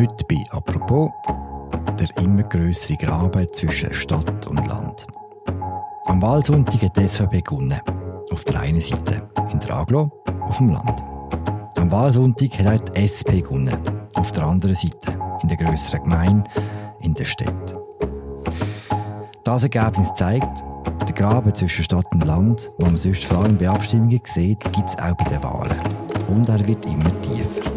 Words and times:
Heute 0.00 0.24
bei 0.30 0.42
«Apropos» 0.48 1.10
der 1.98 2.08
immer 2.24 2.42
grössere 2.44 2.96
Graben 2.96 3.46
zwischen 3.52 3.92
Stadt 3.92 4.46
und 4.46 4.66
Land. 4.66 5.06
Am 6.06 6.22
Wahlsonntag 6.22 6.80
hat 6.80 6.96
die 6.96 7.06
SVP 7.06 7.42
gewonnen. 7.42 7.78
Auf 8.32 8.42
der 8.44 8.60
einen 8.60 8.80
Seite, 8.80 9.28
in 9.52 9.60
Draglo, 9.60 10.10
auf 10.40 10.56
dem 10.56 10.70
Land. 10.70 11.02
Am 11.76 11.92
Wahlsonntag 11.92 12.58
hat 12.60 12.80
auch 12.80 12.94
die 12.94 13.02
SP 13.04 13.44
gewonnen. 13.44 13.76
Auf 14.14 14.32
der 14.32 14.44
anderen 14.44 14.74
Seite, 14.74 15.18
in 15.42 15.48
der 15.48 15.58
grösseren 15.58 16.02
Gemeinde, 16.04 16.50
in 17.02 17.12
der 17.12 17.26
Stadt. 17.26 17.76
Das 19.44 19.64
Ergebnis 19.64 20.14
zeigt, 20.14 20.64
der 21.06 21.14
Graben 21.14 21.54
zwischen 21.54 21.84
Stadt 21.84 22.06
und 22.14 22.24
Land, 22.24 22.72
wo 22.78 22.86
man 22.86 22.96
sonst 22.96 23.26
vor 23.26 23.42
allem 23.42 23.58
bei 23.58 23.68
Abstimmungen 23.68 24.22
sieht, 24.24 24.60
gibt 24.72 24.88
es 24.88 24.98
auch 24.98 25.14
bei 25.14 25.24
den 25.24 25.42
Wahlen. 25.42 25.76
Und 26.28 26.48
er 26.48 26.66
wird 26.66 26.86
immer 26.86 27.20
tiefer. 27.20 27.69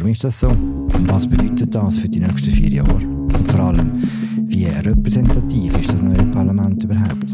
Warum 0.00 0.12
ist 0.12 0.24
das 0.24 0.40
so? 0.40 0.48
Und 0.48 1.08
was 1.08 1.26
bedeutet 1.26 1.74
das 1.74 1.98
für 1.98 2.08
die 2.08 2.20
nächsten 2.20 2.50
vier 2.50 2.70
Jahre? 2.70 2.94
Und 2.94 3.52
vor 3.52 3.60
allem, 3.60 4.02
wie 4.46 4.64
repräsentativ 4.64 5.78
ist 5.78 5.92
das 5.92 6.00
neue 6.00 6.24
Parlament 6.32 6.82
überhaupt? 6.82 7.30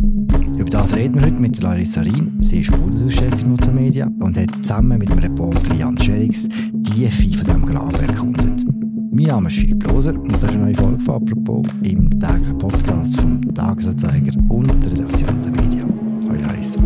Über 0.58 0.64
das 0.64 0.92
reden 0.96 1.14
wir 1.14 1.26
heute 1.26 1.40
mit 1.40 1.62
Larissa 1.62 2.00
Rien. 2.00 2.36
Sie 2.42 2.62
ist 2.62 2.72
Bundeschefin 2.72 3.50
Multimedia 3.50 4.10
und 4.18 4.36
hat 4.36 4.50
zusammen 4.62 4.98
mit 4.98 5.08
dem 5.08 5.20
Reporter 5.20 5.76
Jan 5.76 5.96
Scherix 5.96 6.48
die 6.72 7.08
Tiefe 7.08 7.38
von 7.38 7.46
diesem 7.46 7.66
Graben 7.66 8.00
erkundet. 8.00 8.64
Mein 9.12 9.26
Name 9.26 9.48
ist 9.48 9.58
Philipp 9.58 9.86
Loser 9.86 10.14
und 10.14 10.32
das 10.32 10.42
ist 10.42 10.48
eine 10.48 10.64
neue 10.64 10.74
Folge 10.74 10.98
von 10.98 11.14
«Apropos» 11.14 11.66
im 11.84 12.10
täglichen 12.18 12.58
Podcast 12.58 13.20
vom 13.20 13.54
Tagesanzeiger 13.54 14.32
und 14.48 14.84
der 14.84 14.90
Redaktion 14.90 15.40
der 15.40 15.52
Medien. 15.52 15.92
Hallo 16.28 16.40
Larissa. 16.40 16.80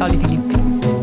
Hallo 0.00 0.18
Philipp. 0.18 1.01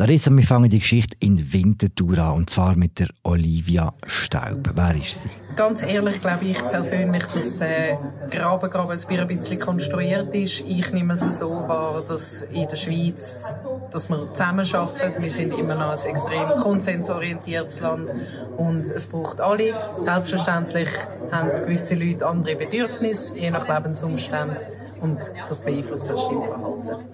Larissa, 0.00 0.30
wir 0.34 0.44
fangen 0.44 0.70
die 0.70 0.78
Geschichte 0.78 1.14
in 1.20 1.52
Winterthur 1.52 2.16
an, 2.20 2.36
und 2.38 2.48
zwar 2.48 2.74
mit 2.74 2.98
der 3.00 3.08
Olivia 3.22 3.92
Staub. 4.06 4.70
Wer 4.74 4.96
ist 4.96 5.24
sie? 5.24 5.28
Ganz 5.56 5.82
ehrlich 5.82 6.22
glaube 6.22 6.46
ich 6.46 6.56
persönlich, 6.56 7.22
dass 7.24 7.58
der 7.58 7.98
Graben 8.30 8.70
gerade 8.70 8.92
ein 8.94 9.28
bisschen 9.28 9.60
konstruiert 9.60 10.34
ist. 10.34 10.60
Ich 10.66 10.90
nehme 10.92 11.12
es 11.12 11.38
so 11.38 11.50
wahr, 11.50 12.02
dass 12.08 12.44
in 12.44 12.66
der 12.66 12.76
Schweiz, 12.76 13.44
dass 13.92 14.08
wir 14.08 14.32
zusammenarbeiten. 14.32 15.22
Wir 15.22 15.32
sind 15.32 15.52
immer 15.52 15.74
noch 15.74 15.90
ein 15.90 16.10
extrem 16.10 16.48
konsensorientiertes 16.56 17.80
Land 17.80 18.10
und 18.56 18.86
es 18.86 19.04
braucht 19.04 19.42
alle. 19.42 19.74
Selbstverständlich 20.02 20.88
haben 21.30 21.50
gewisse 21.50 21.94
Leute 21.94 22.26
andere 22.26 22.56
Bedürfnisse, 22.56 23.36
je 23.36 23.50
nach 23.50 23.68
Lebensumständen 23.68 24.56
und 25.02 25.18
das 25.46 25.60
beeinflusst 25.60 26.08
das 26.08 26.22
Stimmverhalten. 26.22 27.04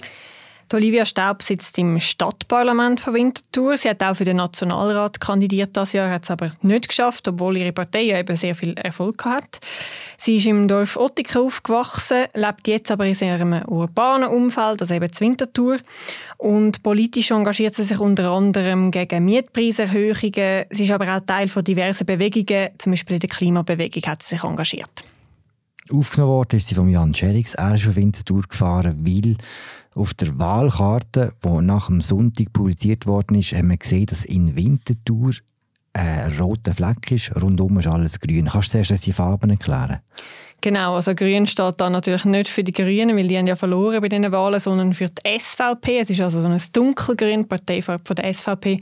Olivia 0.74 1.04
Staub 1.04 1.42
sitzt 1.42 1.78
im 1.78 2.00
Stadtparlament 2.00 3.00
von 3.00 3.14
Winterthur. 3.14 3.76
Sie 3.76 3.88
hat 3.88 4.02
auch 4.02 4.16
für 4.16 4.24
den 4.24 4.38
Nationalrat 4.38 5.20
kandidiert 5.20 5.76
das 5.76 5.92
Jahr, 5.92 6.10
hat 6.10 6.24
es 6.24 6.30
aber 6.30 6.52
nicht 6.62 6.88
geschafft, 6.88 7.28
obwohl 7.28 7.56
ihre 7.56 7.72
Partei 7.72 8.02
ja 8.02 8.18
eben 8.18 8.36
sehr 8.36 8.54
viel 8.54 8.74
Erfolg 8.74 9.24
hat. 9.24 9.60
Sie 10.16 10.36
ist 10.36 10.46
im 10.46 10.68
Dorf 10.68 10.96
Ottika 10.96 11.40
aufgewachsen, 11.40 12.24
lebt 12.34 12.68
jetzt 12.68 12.90
aber 12.90 13.06
in 13.06 13.16
einem 13.22 13.62
urbanen 13.68 14.28
Umfeld, 14.28 14.80
also 14.80 14.94
eben 14.94 15.08
in 15.08 15.20
Winterthur. 15.20 15.78
Und 16.38 16.82
politisch 16.82 17.30
engagiert 17.30 17.74
sie 17.74 17.84
sich 17.84 17.98
unter 17.98 18.30
anderem 18.30 18.90
gegen 18.90 19.24
Mietpreiserhöhungen. 19.24 20.64
Sie 20.70 20.84
ist 20.84 20.90
aber 20.90 21.16
auch 21.16 21.20
Teil 21.20 21.48
von 21.48 21.64
diversen 21.64 22.06
Bewegungen, 22.06 22.70
zum 22.78 22.92
Beispiel 22.92 23.14
in 23.14 23.20
der 23.20 23.30
Klimabewegung 23.30 24.02
hat 24.06 24.22
sie 24.22 24.36
sich 24.36 24.44
engagiert. 24.44 25.04
Aufgenommen 25.92 26.32
worden 26.32 26.56
ist 26.56 26.68
sie 26.68 26.74
von 26.74 26.88
Jan 26.88 27.14
Scherix. 27.14 27.54
Er 27.54 27.76
ist 27.76 27.86
auf 27.86 27.94
Winterthur 27.94 28.42
gefahren, 28.42 28.98
weil 29.06 29.36
auf 29.96 30.14
der 30.14 30.38
Wahlkarte, 30.38 31.32
die 31.42 31.48
nach 31.48 31.86
dem 31.86 32.00
Sonntag 32.00 32.52
publiziert 32.52 33.06
worden 33.06 33.38
ist, 33.38 33.52
haben 33.52 33.70
wir 33.70 33.78
gesehen, 33.78 34.06
dass 34.06 34.24
in 34.24 34.54
Winterthur 34.54 35.32
ein 35.94 36.36
roter 36.38 36.74
Fleck 36.74 37.10
ist. 37.10 37.34
Rundum 37.34 37.78
ist 37.78 37.86
alles 37.86 38.20
grün. 38.20 38.50
Kannst 38.52 38.74
du 38.74 38.82
zuerst 38.82 39.06
die 39.06 39.12
Farben 39.12 39.50
erklären? 39.50 39.98
Genau, 40.60 40.94
also 40.94 41.14
grün 41.14 41.46
steht 41.46 41.74
da 41.78 41.88
natürlich 41.88 42.24
nicht 42.24 42.48
für 42.48 42.64
die 42.64 42.72
Grünen, 42.72 43.16
weil 43.16 43.28
die 43.28 43.38
haben 43.38 43.46
ja 43.46 43.56
verloren 43.56 44.00
bei 44.00 44.08
diesen 44.08 44.30
Wahlen, 44.32 44.60
sondern 44.60 44.94
für 44.94 45.08
die 45.08 45.38
SVP. 45.38 46.00
Es 46.00 46.10
ist 46.10 46.20
also 46.20 46.40
so 46.40 46.48
ein 46.48 46.60
dunkelgrün, 46.72 47.48
Parteifarbe 47.48 48.04
von 48.04 48.16
der 48.16 48.32
SVP. 48.32 48.80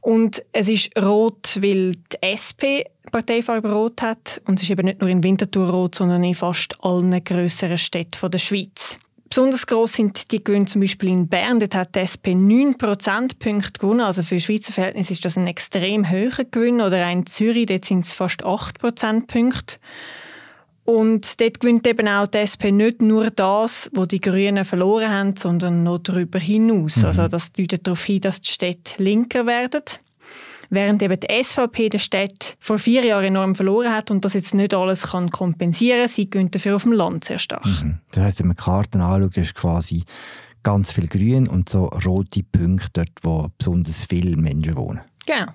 Und 0.00 0.44
es 0.52 0.68
ist 0.68 0.90
rot, 1.00 1.58
weil 1.60 1.94
die 1.94 2.18
SP 2.22 2.86
Parteifarbe 3.10 3.72
rot 3.72 4.02
hat. 4.02 4.40
Und 4.46 4.58
es 4.58 4.64
ist 4.64 4.70
eben 4.70 4.84
nicht 4.84 5.00
nur 5.00 5.10
in 5.10 5.22
Winterthur 5.24 5.70
rot, 5.70 5.96
sondern 5.96 6.22
in 6.22 6.34
fast 6.34 6.76
allen 6.84 7.24
grösseren 7.24 7.78
Städten 7.78 8.30
der 8.30 8.38
Schweiz. 8.38 8.98
Besonders 9.28 9.66
groß 9.66 9.92
sind 9.92 10.32
die 10.32 10.42
Gewinne 10.42 10.66
zum 10.66 10.80
Beispiel 10.80 11.10
in 11.10 11.28
Bern. 11.28 11.60
Dort 11.60 11.74
hat 11.74 11.94
die 11.94 12.00
SP 12.00 12.34
9 12.34 12.78
Prozentpunkte 12.78 13.78
gewonnen. 13.78 14.00
Also 14.00 14.22
für 14.22 14.40
Schweizer 14.40 14.72
Verhältnisse 14.72 15.12
ist 15.12 15.24
das 15.24 15.36
ein 15.36 15.46
extrem 15.46 16.10
hoher 16.10 16.44
Gewinn. 16.50 16.80
Oder 16.80 17.06
auch 17.06 17.12
in 17.12 17.26
Zürich, 17.26 17.66
dort 17.66 17.84
sind 17.84 18.04
es 18.04 18.12
fast 18.12 18.44
8 18.44 18.78
Prozentpunkte. 18.78 19.76
Und 20.84 21.38
dort 21.42 21.60
gewinnt 21.60 21.86
eben 21.86 22.08
auch 22.08 22.26
die 22.26 22.38
SP 22.40 22.72
nicht 22.72 23.02
nur 23.02 23.30
das, 23.30 23.90
was 23.92 24.08
die 24.08 24.22
Grünen 24.22 24.64
verloren 24.64 25.10
haben, 25.10 25.36
sondern 25.36 25.82
noch 25.82 25.98
darüber 25.98 26.38
hinaus. 26.38 26.96
Mhm. 26.96 27.04
Also 27.04 27.28
das 27.28 27.52
deutet 27.52 27.86
darauf 27.86 28.02
hin, 28.02 28.22
dass 28.22 28.40
die 28.40 28.50
Städte 28.50 29.02
linker 29.02 29.44
werden 29.44 29.82
während 30.70 31.02
eben 31.02 31.18
die 31.18 31.42
SVP 31.42 31.88
der 31.88 31.98
Stadt 31.98 32.56
vor 32.60 32.78
vier 32.78 33.04
Jahren 33.04 33.24
enorm 33.24 33.54
verloren 33.54 33.92
hat 33.92 34.10
und 34.10 34.24
das 34.24 34.34
jetzt 34.34 34.54
nicht 34.54 34.74
alles 34.74 35.08
kann 35.08 35.30
kompensieren 35.30 36.00
kann. 36.00 36.08
Sie 36.08 36.30
gehen 36.30 36.50
dafür 36.50 36.76
auf 36.76 36.82
dem 36.82 36.92
Land 36.92 37.24
sehr 37.24 37.38
stark. 37.38 37.64
Mhm. 37.64 37.98
Das 38.12 38.24
heisst, 38.24 38.40
wenn 38.40 38.48
man 38.48 38.56
Karten 38.56 39.00
anschaut, 39.00 39.36
ist 39.36 39.54
quasi 39.54 40.04
ganz 40.62 40.92
viel 40.92 41.06
Grün 41.06 41.48
und 41.48 41.68
so 41.68 41.86
rote 41.86 42.42
Punkte 42.42 42.90
dort, 43.04 43.12
wo 43.22 43.48
besonders 43.56 44.04
viele 44.04 44.36
Menschen 44.36 44.76
wohnen. 44.76 45.00
Genau. 45.26 45.46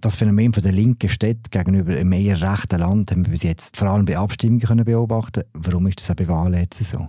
Das 0.00 0.16
Phänomen 0.16 0.52
von 0.52 0.62
der 0.62 0.72
linken 0.72 1.08
Stadt 1.08 1.50
gegenüber 1.50 1.92
einem 1.92 2.12
eher 2.12 2.40
rechten 2.40 2.80
Land 2.80 3.10
haben 3.12 3.24
wir 3.24 3.30
bis 3.30 3.44
jetzt 3.44 3.76
vor 3.76 3.88
allem 3.88 4.04
bei 4.04 4.18
Abstimmungen 4.18 4.84
beobachten 4.84 5.44
Warum 5.54 5.86
ist 5.86 6.00
das 6.00 6.10
auch 6.10 6.16
bei 6.16 6.28
Wahlen 6.28 6.60
jetzt 6.60 6.84
so? 6.84 7.08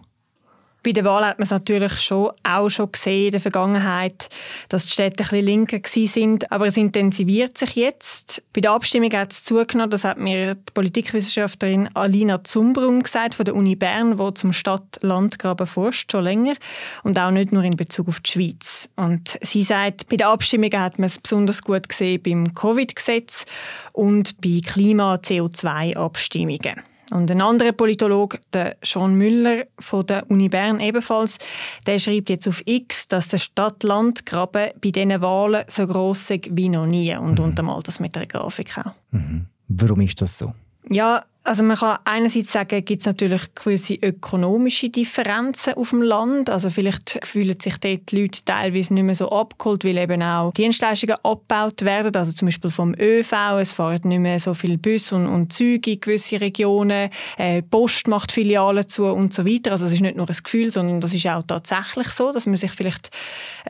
Bei 0.83 0.91
der 0.91 1.03
Wahl 1.03 1.25
hat 1.25 1.39
man 1.39 1.43
es 1.43 1.51
natürlich 1.51 1.99
schon, 1.99 2.31
auch 2.43 2.69
schon 2.69 2.91
gesehen 2.91 3.25
in 3.25 3.31
der 3.31 3.41
Vergangenheit, 3.41 4.29
dass 4.69 4.83
die 4.83 4.91
Städte 4.91 5.23
ein 5.23 5.29
bisschen 5.29 5.45
linker 5.45 5.79
sind, 5.83 6.51
aber 6.51 6.67
es 6.67 6.77
intensiviert 6.77 7.57
sich 7.57 7.75
jetzt. 7.75 8.43
Bei 8.53 8.61
der 8.61 8.71
Abstimmung 8.71 9.11
hat 9.11 9.33
es 9.33 9.43
zugenommen, 9.43 9.89
das 9.89 10.03
hat 10.03 10.17
mir 10.17 10.55
die 10.55 10.61
Politikwissenschaftlerin 10.73 11.89
Alina 11.93 12.43
Zumbrunn 12.43 13.03
gesagt 13.03 13.35
von 13.35 13.45
der 13.45 13.55
Uni 13.55 13.75
Bern, 13.75 14.17
wo 14.17 14.31
zum 14.31 14.53
Stadt-Landgraben 14.53 15.67
forscht, 15.67 16.11
schon 16.11 16.23
länger 16.23 16.55
und 17.03 17.19
auch 17.19 17.31
nicht 17.31 17.51
nur 17.51 17.63
in 17.63 17.75
Bezug 17.75 18.07
auf 18.07 18.21
die 18.21 18.31
Schweiz. 18.31 18.89
Und 18.95 19.37
sie 19.41 19.63
sagt, 19.63 20.07
bei 20.09 20.15
der 20.15 20.29
Abstimmung 20.29 20.71
hat 20.73 20.99
man 20.99 21.07
es 21.07 21.19
besonders 21.19 21.63
gut 21.63 21.89
gesehen 21.89 22.21
beim 22.23 22.53
Covid-Gesetz 22.53 23.45
und 23.91 24.39
bei 24.41 24.61
Klima-CO2-Abstimmungen. 24.65 26.83
Und 27.11 27.31
ein 27.31 27.41
anderer 27.41 27.71
Politologe, 27.71 28.39
der 28.51 28.75
Sean 28.83 29.15
Müller 29.15 29.65
von 29.79 30.05
der 30.05 30.29
Uni 30.29 30.49
Bern 30.49 30.79
ebenfalls, 30.79 31.37
der 31.85 31.99
schreibt 31.99 32.29
jetzt 32.29 32.47
auf 32.47 32.61
X, 32.65 33.07
dass 33.07 33.29
der 33.29 33.37
Stadt-Land-Graben 33.37 34.71
bei 34.81 34.91
diesen 34.91 35.21
Wahlen 35.21 35.63
so 35.67 35.87
gross 35.87 36.29
wie 36.29 36.69
noch 36.69 36.85
nie. 36.85 37.15
Und 37.15 37.39
mhm. 37.39 37.45
untermalt 37.45 37.87
das 37.87 37.99
mit 37.99 38.15
der 38.15 38.25
Grafik 38.25 38.77
auch. 38.77 38.91
Mhm. 39.11 39.45
Warum 39.69 40.01
ist 40.01 40.21
das 40.21 40.37
so? 40.37 40.53
Ja, 40.89 41.25
also 41.47 41.63
man 41.63 41.77
kann 41.77 41.97
einerseits 42.03 42.51
sagen, 42.51 42.83
gibt 42.83 42.99
es 42.99 43.05
natürlich 43.05 43.41
gewisse 43.55 43.93
ökonomische 43.95 44.89
Differenzen 44.89 45.75
auf 45.75 45.91
dem 45.91 46.01
Land. 46.01 46.49
Also 46.49 46.69
vielleicht 46.69 47.25
fühlen 47.25 47.57
sich 47.57 47.77
dort 47.77 48.11
die 48.11 48.21
Leute 48.21 48.43
teilweise 48.43 48.93
nicht 48.93 49.03
mehr 49.03 49.15
so 49.15 49.29
abgeholt, 49.29 49.85
weil 49.85 49.97
eben 49.97 50.21
auch 50.21 50.51
Dienstleistungen 50.51 51.15
abgebaut 51.23 51.85
werden. 51.85 52.13
Also 52.17 52.33
zum 52.33 52.47
Beispiel 52.47 52.69
vom 52.69 52.93
ÖV, 52.99 53.31
es 53.61 53.71
fahren 53.71 54.01
nicht 54.03 54.19
mehr 54.19 54.41
so 54.41 54.53
viele 54.53 54.77
Busse 54.77 55.15
und, 55.15 55.25
und 55.25 55.53
Züge 55.53 55.91
in 55.91 56.01
gewisse 56.01 56.41
Regionen. 56.41 57.09
Äh, 57.37 57.61
Post 57.61 58.09
macht 58.09 58.33
Filialen 58.33 58.85
zu 58.89 59.05
und 59.05 59.33
so 59.33 59.45
weiter. 59.45 59.71
Also 59.71 59.85
es 59.85 59.93
ist 59.93 60.01
nicht 60.01 60.17
nur 60.17 60.29
ein 60.29 60.37
Gefühl, 60.43 60.69
sondern 60.69 60.99
das 60.99 61.13
ist 61.13 61.27
auch 61.27 61.43
tatsächlich 61.47 62.09
so, 62.09 62.33
dass 62.33 62.45
man 62.45 62.57
sich 62.57 62.71
vielleicht 62.71 63.09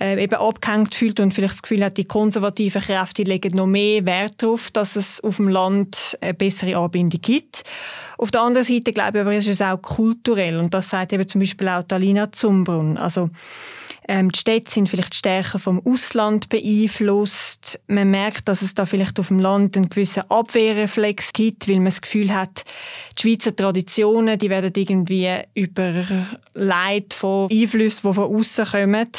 äh, 0.02 0.24
eben 0.24 0.34
abgehängt 0.34 0.96
fühlt 0.96 1.20
und 1.20 1.32
vielleicht 1.32 1.54
das 1.54 1.62
Gefühl 1.62 1.86
hat, 1.86 1.98
die 1.98 2.06
konservativen 2.06 2.82
Kräfte 2.82 3.22
legen 3.22 3.56
noch 3.56 3.68
mehr 3.68 4.04
Wert 4.08 4.42
darauf, 4.42 4.72
dass 4.72 4.96
es 4.96 5.24
auf 5.24 5.36
dem 5.36 5.48
Land 5.48 6.18
eine 6.22 6.34
bessere 6.34 6.76
Anbindung 6.78 7.22
gibt. 7.22 7.66
Auf 8.18 8.32
der 8.32 8.42
anderen 8.42 8.64
Seite 8.66 8.94
glaube 8.94 9.20
ich 9.20 9.22
aber, 9.22 9.36
ist 9.36 9.48
es 9.48 9.62
auch 9.62 9.82
kulturell 9.82 10.60
und 10.60 10.74
das 10.74 10.90
sagt 10.90 11.14
eben 11.14 11.28
zum 11.28 11.40
Beispiel 11.40 11.68
auch 11.70 11.84
Talina 11.84 12.32
Zumbrunn. 12.32 12.98
Also 12.98 13.30
ähm, 14.08 14.32
die 14.32 14.40
Städte 14.40 14.72
sind 14.72 14.88
vielleicht 14.88 15.16
stärker 15.16 15.60
vom 15.60 15.86
Ausland 15.86 16.48
beeinflusst. 16.48 17.80
Man 17.88 18.10
merkt, 18.12 18.48
dass 18.48 18.62
es 18.62 18.74
da 18.74 18.86
vielleicht 18.86 19.20
auf 19.20 19.28
dem 19.28 19.40
Land 19.40 19.76
einen 19.76 19.90
gewissen 19.90 20.24
Abwehrreflex 20.30 21.34
gibt, 21.34 21.68
weil 21.68 21.76
man 21.76 21.86
das 21.86 22.02
Gefühl 22.02 22.34
hat, 22.34 22.64
die 23.18 23.22
Schweizer 23.22 23.54
Traditionen, 23.54 24.40
die 24.40 24.50
werden 24.50 24.72
irgendwie 24.76 25.30
überleitet 25.56 27.14
von 27.14 27.50
Einflüssen, 27.52 28.10
die 28.10 28.14
von 28.14 28.36
außen 28.36 28.66
kommen. 28.66 29.10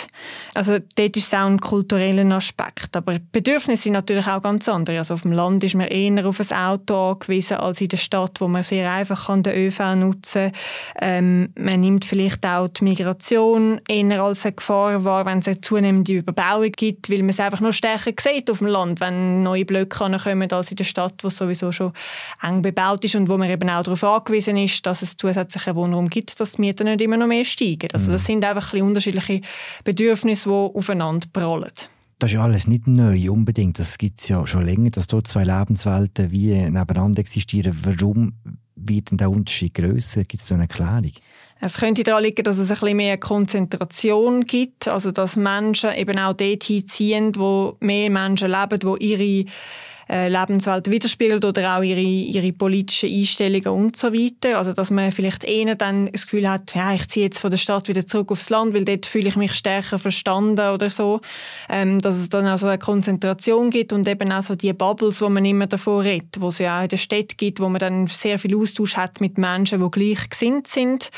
Also 0.55 0.79
dort 0.97 1.17
ist 1.17 1.27
es 1.27 1.35
auch 1.35 1.47
ein 1.47 1.61
kultureller 1.61 2.35
Aspekt. 2.35 2.97
Aber 2.97 3.19
die 3.19 3.27
Bedürfnisse 3.31 3.83
sind 3.85 3.93
natürlich 3.93 4.27
auch 4.27 4.43
ganz 4.43 4.69
andere. 4.69 4.99
Also 4.99 5.15
auf 5.15 5.23
dem 5.23 5.33
Land 5.33 5.65
ist 5.65 5.75
man 5.75 5.89
eher 5.89 6.27
auf 6.27 6.41
ein 6.41 6.57
Auto 6.57 7.11
angewiesen 7.11 7.59
als 7.59 7.81
in 7.83 7.89
der 7.89 7.99
Stadt, 7.99 8.41
wo 8.41 8.49
man 8.49 8.63
sehr 8.63 8.91
einfach 8.91 9.29
den 9.43 9.55
ÖV 9.55 9.95
nutzen 9.97 10.53
kann. 10.53 10.53
Ähm, 11.01 11.53
man 11.59 11.81
nimmt 11.81 12.07
vielleicht 12.07 12.47
auch 12.47 12.69
die 12.69 12.85
Migration 12.85 13.81
eher 13.87 14.23
als 14.23 14.47
eine 14.47 14.55
Gefahr 14.55 14.78
Gefahr 14.79 15.05
wahr, 15.05 15.27
wenn 15.27 15.39
es 15.39 15.49
eine 15.49 15.61
zunehmende 15.61 16.13
Überbauung 16.13 16.71
gibt, 16.73 17.11
weil 17.11 17.19
man 17.19 17.31
es 17.31 17.41
einfach 17.41 17.61
noch 17.61 17.73
stärker 17.73 18.13
sieht 18.21 18.51
auf 18.51 18.59
dem 18.59 18.69
Land, 18.69 19.01
wenn 19.01 19.43
neue 19.43 19.65
Blöcke 19.65 20.09
kommen 20.19 20.53
als 20.53 20.71
in 20.71 20.77
der 20.77 20.85
Stadt, 20.85 21.15
wo 21.23 21.29
es 21.29 21.37
sowieso 21.37 21.73
schon 21.73 21.93
eng 22.43 22.63
bebaut 22.63 23.05
ist 23.05 23.17
und 23.17 23.29
wo 23.29 23.37
man 23.37 23.51
eben 23.51 23.69
auch 23.69 23.83
darauf 23.83 24.05
angewiesen 24.05 24.57
ist, 24.57 24.87
dass 24.87 25.03
es 25.03 25.17
zusätzlichen 25.17 25.75
Wohnraum 25.75 26.09
gibt, 26.09 26.39
dass 26.41 26.53
die 26.53 26.61
Mieten 26.63 26.85
nicht 26.85 27.01
immer 27.01 27.17
noch 27.17 27.27
mehr 27.27 27.45
steigen. 27.45 27.89
Also 27.93 28.13
das 28.13 28.23
mhm. 28.23 28.27
sind 28.27 28.45
einfach 28.45 28.73
ein 28.73 28.83
unterschiedliche 28.83 29.41
Bedürfnisse, 29.85 30.49
die 30.49 30.55
aufeinander 30.55 31.27
prallen. 31.33 31.73
Das 32.21 32.31
ist 32.31 32.35
ja 32.35 32.43
alles 32.43 32.67
nicht 32.67 32.89
neu 32.89 33.31
unbedingt. 33.31 33.79
Das 33.79 33.97
gibt 33.97 34.19
es 34.21 34.29
ja 34.29 34.45
schon 34.47 34.65
länger, 34.65 34.91
dass 34.91 35.07
dort 35.07 35.29
zwei 35.29 35.45
Lebenswelten 35.45 36.33
wie 36.33 36.53
nebeneinander 36.53 37.21
existieren. 37.21 37.79
Warum 37.85 38.33
wird 38.75 39.11
denn 39.11 39.19
der 39.19 39.31
Unterschied 39.31 39.75
grösser? 39.75 40.25
Gibt 40.25 40.43
es 40.43 40.49
so 40.49 40.55
eine 40.55 40.65
Erklärung? 40.65 41.13
Es 41.61 41.77
könnte 41.77 42.05
daran 42.05 42.23
liegen, 42.23 42.45
dass 42.45 42.59
es 42.59 42.71
ein 42.71 42.79
bisschen 42.79 42.97
mehr 42.97 43.19
Konzentration 43.19 44.45
gibt, 44.45 44.87
also 44.87 45.11
dass 45.11 45.37
Menschen 45.37 45.93
eben 45.93 46.19
auch 46.19 46.35
dorthin 46.35 46.87
ziehen, 46.87 47.33
wo 47.37 47.77
mehr 47.81 48.11
Menschen 48.11 48.51
leben, 48.51 48.79
wo 48.83 48.97
ihre 48.97 49.45
äh, 50.11 50.29
Lebenswelt 50.29 50.91
widerspiegelt 50.91 51.45
oder 51.45 51.77
auch 51.77 51.83
ihre, 51.83 52.01
ihre 52.01 52.53
politischen 52.53 53.11
Einstellungen 53.11 53.69
und 53.69 53.97
so 53.97 54.13
weiter. 54.13 54.59
Also 54.59 54.73
dass 54.73 54.91
man 54.91 55.13
vielleicht 55.13 55.45
eher 55.45 55.75
dann 55.75 56.11
das 56.11 56.27
Gefühl 56.27 56.49
hat, 56.49 56.75
ja, 56.75 56.95
ich 56.95 57.09
ziehe 57.09 57.27
jetzt 57.27 57.39
von 57.39 57.51
der 57.51 57.59
Stadt 57.59 57.89
wieder 57.89 58.07
zurück 58.07 58.31
aufs 58.31 58.51
Land, 58.51 58.75
weil 58.75 58.85
dort 58.85 59.07
fühle 59.07 59.29
ich 59.29 59.37
mich 59.37 59.53
stärker 59.53 59.99
verstanden 59.99 60.69
oder 60.73 60.91
so. 60.91 61.21
Ähm, 61.69 61.99
dass 61.99 62.17
es 62.17 62.29
dann 62.29 62.47
auch 62.47 62.59
so 62.59 62.67
eine 62.67 62.79
Konzentration 62.79 63.71
gibt 63.71 63.93
und 63.93 64.09
eben 64.09 64.33
auch 64.33 64.43
so 64.43 64.55
die 64.55 64.73
Bubbles, 64.73 65.21
wo 65.21 65.29
man 65.29 65.45
immer 65.45 65.67
davor 65.67 66.05
redet, 66.05 66.41
wo 66.41 66.49
es 66.49 66.59
ja 66.59 66.79
auch 66.79 66.83
in 66.85 66.89
der 66.89 66.97
Stadt 66.97 67.37
gibt, 67.37 67.61
wo 67.61 67.69
man 67.69 67.79
dann 67.79 68.07
sehr 68.07 68.39
viel 68.39 68.57
Austausch 68.57 68.97
hat 68.97 69.21
mit 69.21 69.39
Menschen, 69.39 69.83
die 69.83 69.91
gleich 69.91 70.31
gesinnt 70.31 70.69
sind 70.69 71.11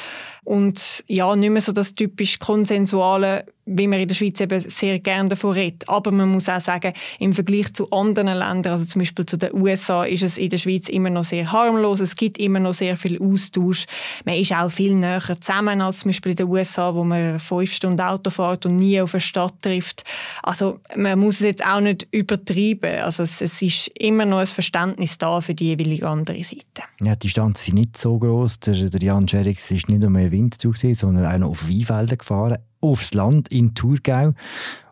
und 0.45 1.05
ja, 1.07 1.37
nicht 1.37 1.51
mehr 1.51 1.63
so 1.63 1.73
das 1.73 1.95
typisch 1.95 2.39
konsensuale 2.39 3.45
wie 3.71 3.87
man 3.87 4.01
in 4.01 4.09
der 4.09 4.15
Schweiz 4.15 4.41
eben 4.41 4.61
sehr 4.61 4.99
gerne 4.99 5.31
davon 5.31 5.53
redet. 5.53 5.89
Aber 5.89 6.11
man 6.11 6.29
muss 6.29 6.49
auch 6.49 6.61
sagen, 6.61 6.93
im 7.19 7.33
Vergleich 7.33 7.73
zu 7.73 7.91
anderen 7.91 8.29
Ländern, 8.29 8.73
also 8.73 8.85
zum 8.85 9.01
Beispiel 9.01 9.27
zu 9.27 9.37
den 9.37 9.55
USA, 9.55 10.05
ist 10.05 10.23
es 10.23 10.39
in 10.39 10.51
der 10.51 10.59
Schweiz 10.59 10.89
immer 10.89 11.11
noch 11.11 11.25
sehr 11.25 11.51
harmlos. 11.51 12.01
Es 12.01 12.17
gibt 12.17 12.39
immer 12.39 12.59
noch 12.59 12.75
sehr 12.75 12.97
viel 12.97 13.21
Austausch. 13.23 13.87
Man 14.25 14.35
ist 14.35 14.53
auch 14.53 14.71
viel 14.71 14.95
näher 14.95 15.23
zusammen 15.41 15.81
als 15.81 16.01
zum 16.01 16.11
Beispiel 16.11 16.33
in 16.33 16.37
den 16.37 16.49
USA, 16.49 16.95
wo 16.95 17.05
man 17.05 17.39
fünf 17.39 17.73
Stunden 17.73 18.01
Auto 18.01 18.31
fährt 18.31 18.67
und 18.67 18.77
nie 18.77 19.01
auf 19.01 19.15
eine 19.15 19.21
Stadt 19.21 19.55
trifft. 19.63 20.05
Also 20.43 20.81
man 20.97 21.19
muss 21.19 21.35
es 21.35 21.47
jetzt 21.47 21.65
auch 21.65 21.81
nicht 21.81 22.09
übertreiben. 22.11 23.01
Also 23.01 23.23
es, 23.23 23.41
es 23.41 23.63
ist 23.63 23.89
immer 23.99 24.25
noch 24.25 24.39
ein 24.39 24.47
Verständnis 24.47 25.19
da 25.19 25.41
für 25.41 25.55
die 25.55 25.67
jeweilige 25.67 26.09
andere 26.09 26.43
Seite. 26.43 26.83
Ja, 27.01 27.15
die 27.15 27.29
Distanzen 27.29 27.65
sind 27.65 27.75
nicht 27.75 27.97
so 27.97 28.19
groß. 28.19 28.61
Der, 28.61 28.75
der 28.75 29.03
Jan 29.03 29.29
Scherix 29.29 29.71
ist 29.71 29.89
nicht 29.89 30.01
nur 30.01 30.11
mehr 30.11 30.33
Winterzug, 30.33 30.77
sondern 30.77 31.25
auch 31.25 31.39
noch 31.39 31.51
auf 31.51 31.69
Weinfelden 31.69 32.19
gefahren 32.19 32.59
aufs 32.81 33.15
Land 33.15 33.49
in 33.49 33.75
Thurgau 33.75 34.33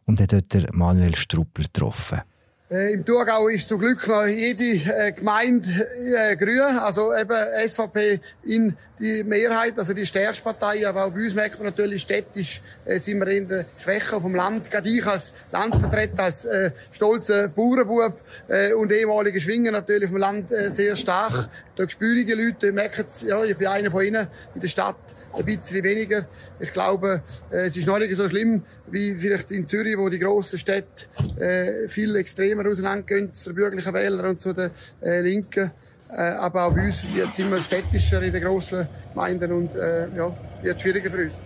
und 0.04 0.20
hat 0.20 0.32
dort 0.32 0.74
Manuel 0.74 1.14
Struppler 1.14 1.64
getroffen. 1.64 2.22
Äh, 2.70 2.92
Im 2.92 3.06
Thurgau 3.06 3.48
ist 3.48 3.66
zum 3.66 3.78
Glück 3.78 4.06
noch 4.06 4.26
jede 4.26 4.64
äh, 4.64 5.12
Gemeinde 5.12 5.68
äh, 5.96 6.36
grün, 6.36 6.78
also 6.78 7.16
eben 7.16 7.34
SVP 7.66 8.20
in 8.44 8.76
die 9.00 9.24
Mehrheit, 9.24 9.78
also 9.78 9.94
die 9.94 10.04
stärkste 10.04 10.42
Partei, 10.42 10.86
aber 10.86 11.06
auch 11.06 11.10
bei 11.10 11.24
uns 11.24 11.34
merkt 11.34 11.56
man 11.56 11.68
natürlich, 11.68 12.02
städtisch 12.02 12.60
äh, 12.84 12.98
sind 12.98 13.20
wir 13.20 13.28
in 13.28 13.48
der 13.48 13.64
Schwäche 13.82 14.20
vom 14.20 14.34
Land. 14.34 14.70
Gerade 14.70 14.86
ich 14.86 15.06
als 15.06 15.32
Landvertreter, 15.50 16.24
als 16.24 16.44
äh, 16.44 16.72
stolzer 16.92 17.48
Bauernbub 17.48 18.20
äh, 18.48 18.74
und 18.74 18.92
ehemaliger 18.92 19.40
Schwinger 19.40 19.70
natürlich 19.70 20.10
vom 20.10 20.18
Land 20.18 20.52
äh, 20.52 20.70
sehr 20.70 20.94
stark. 20.94 21.48
Da 21.74 21.88
spüre 21.88 22.18
ich 22.18 22.26
die 22.26 22.32
Leute, 22.32 22.72
merken 22.72 23.06
ja, 23.26 23.44
ich 23.44 23.56
bin 23.56 23.68
einer 23.68 23.90
von 23.90 24.04
ihnen 24.04 24.26
in 24.54 24.60
der 24.60 24.68
Stadt 24.68 24.96
ein 25.32 25.44
bisschen 25.44 25.82
weniger. 25.84 26.26
Ich 26.60 26.72
glaube, 26.72 27.22
äh, 27.50 27.66
es 27.66 27.76
ist 27.76 27.86
noch 27.86 27.98
nicht 27.98 28.14
so 28.16 28.28
schlimm 28.28 28.62
wie 28.90 29.16
vielleicht 29.16 29.50
in 29.50 29.66
Zürich, 29.66 29.96
wo 29.96 30.08
die 30.08 30.18
grossen 30.18 30.58
Städte 30.58 31.06
äh, 31.38 31.88
viel 31.88 32.16
extremer 32.16 32.68
auseinandergehen 32.68 33.32
zu 33.34 33.50
den 33.50 33.56
bürgerlichen 33.56 33.94
Wählern 33.94 34.26
und 34.26 34.40
zu 34.40 34.52
den 34.52 34.70
äh, 35.02 35.20
Linken. 35.20 35.70
Aber 36.10 36.64
auch 36.64 36.74
bei 36.74 36.86
uns 36.86 37.04
wird 37.12 37.28
es 37.28 37.38
immer 37.38 37.60
städtischer 37.60 38.22
in 38.22 38.32
den 38.32 38.42
grossen 38.42 38.88
Gemeinden 39.12 39.52
und 39.52 39.74
äh, 39.74 40.08
ja, 40.16 40.34
wird 40.62 40.80
schwieriger 40.80 41.10
für 41.10 41.24
uns. 41.24 41.38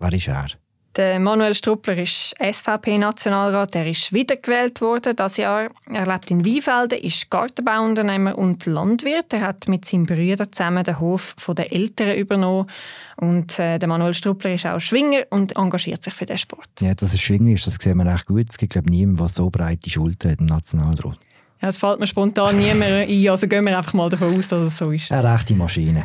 Wer 0.00 0.12
ist 0.14 0.28
er? 0.28 0.61
Der 0.96 1.18
Manuel 1.18 1.54
Struppler 1.54 1.96
ist 1.96 2.34
SVP-Nationalrat. 2.38 3.74
Er 3.76 3.86
ist 3.86 4.12
wiedergewählt 4.12 4.82
worden 4.82 5.16
das 5.16 5.38
Jahr. 5.38 5.70
Er 5.90 6.06
lebt 6.06 6.30
in 6.30 6.44
Weinfelden, 6.44 6.98
ist 6.98 7.30
Gartenbauunternehmer 7.30 8.36
und 8.36 8.66
Landwirt. 8.66 9.32
Er 9.32 9.40
hat 9.40 9.68
mit 9.68 9.86
seinem 9.86 10.04
Bruder 10.04 10.52
zusammen 10.52 10.84
den 10.84 11.00
Hof 11.00 11.34
der 11.48 11.72
Eltern 11.72 12.14
übernommen. 12.14 12.68
Und 13.16 13.58
äh, 13.58 13.78
der 13.78 13.88
Manuel 13.88 14.12
Struppler 14.12 14.52
ist 14.52 14.66
auch 14.66 14.80
Schwinger 14.80 15.22
und 15.30 15.56
engagiert 15.56 16.04
sich 16.04 16.12
für 16.12 16.26
den 16.26 16.36
Sport. 16.36 16.68
Ja, 16.80 16.94
dass 16.94 17.14
er 17.14 17.18
Schwinger 17.18 17.52
ist, 17.52 17.66
das 17.66 17.76
sehen 17.76 17.96
wir 17.96 18.12
echt 18.12 18.26
gut. 18.26 18.50
Es 18.50 18.58
gibt 18.58 18.74
glaube 18.74 18.90
niemanden, 18.90 19.16
der 19.16 19.28
so 19.28 19.48
breite 19.48 19.88
Schultern 19.88 20.32
hat 20.32 20.40
im 20.40 20.46
Nationalrat. 20.46 21.16
Ja, 21.62 21.68
es 21.68 21.78
fällt 21.78 22.00
mir 22.00 22.06
spontan 22.06 22.58
niemand 22.58 22.90
ein. 22.90 23.28
Also 23.30 23.46
gehen 23.46 23.64
wir 23.64 23.78
einfach 23.78 23.94
mal 23.94 24.10
davon 24.10 24.36
aus, 24.36 24.48
dass 24.48 24.66
es 24.66 24.76
so 24.76 24.90
ist. 24.90 25.10
Eine 25.10 25.32
rechte 25.32 25.54
Maschine. 25.54 26.04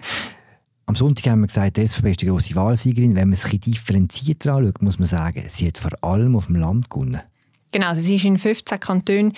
Am 0.89 0.95
Sonntag 0.95 1.29
haben 1.29 1.41
wir 1.41 1.47
gesagt, 1.47 1.75
die 1.75 1.85
SVP 1.85 2.11
ist 2.11 2.21
die 2.21 2.27
grosse 2.27 2.55
Wahlsiegerin. 2.55 3.13
Wenn 3.13 3.27
man 3.27 3.33
es 3.33 3.43
ein 3.43 3.59
differenzierter 3.59 4.53
anschaut, 4.53 4.81
muss 4.81 4.99
man 4.99 5.07
sagen, 5.09 5.43
sie 5.49 5.67
hat 5.67 5.77
vor 5.77 5.91
allem 6.01 6.37
auf 6.37 6.45
dem 6.45 6.55
Land 6.55 6.89
gewonnen. 6.89 7.21
Genau, 7.73 7.93
sie 7.93 8.15
ist 8.15 8.23
in 8.23 8.37
15 8.37 8.79
Kantonen 8.79 9.33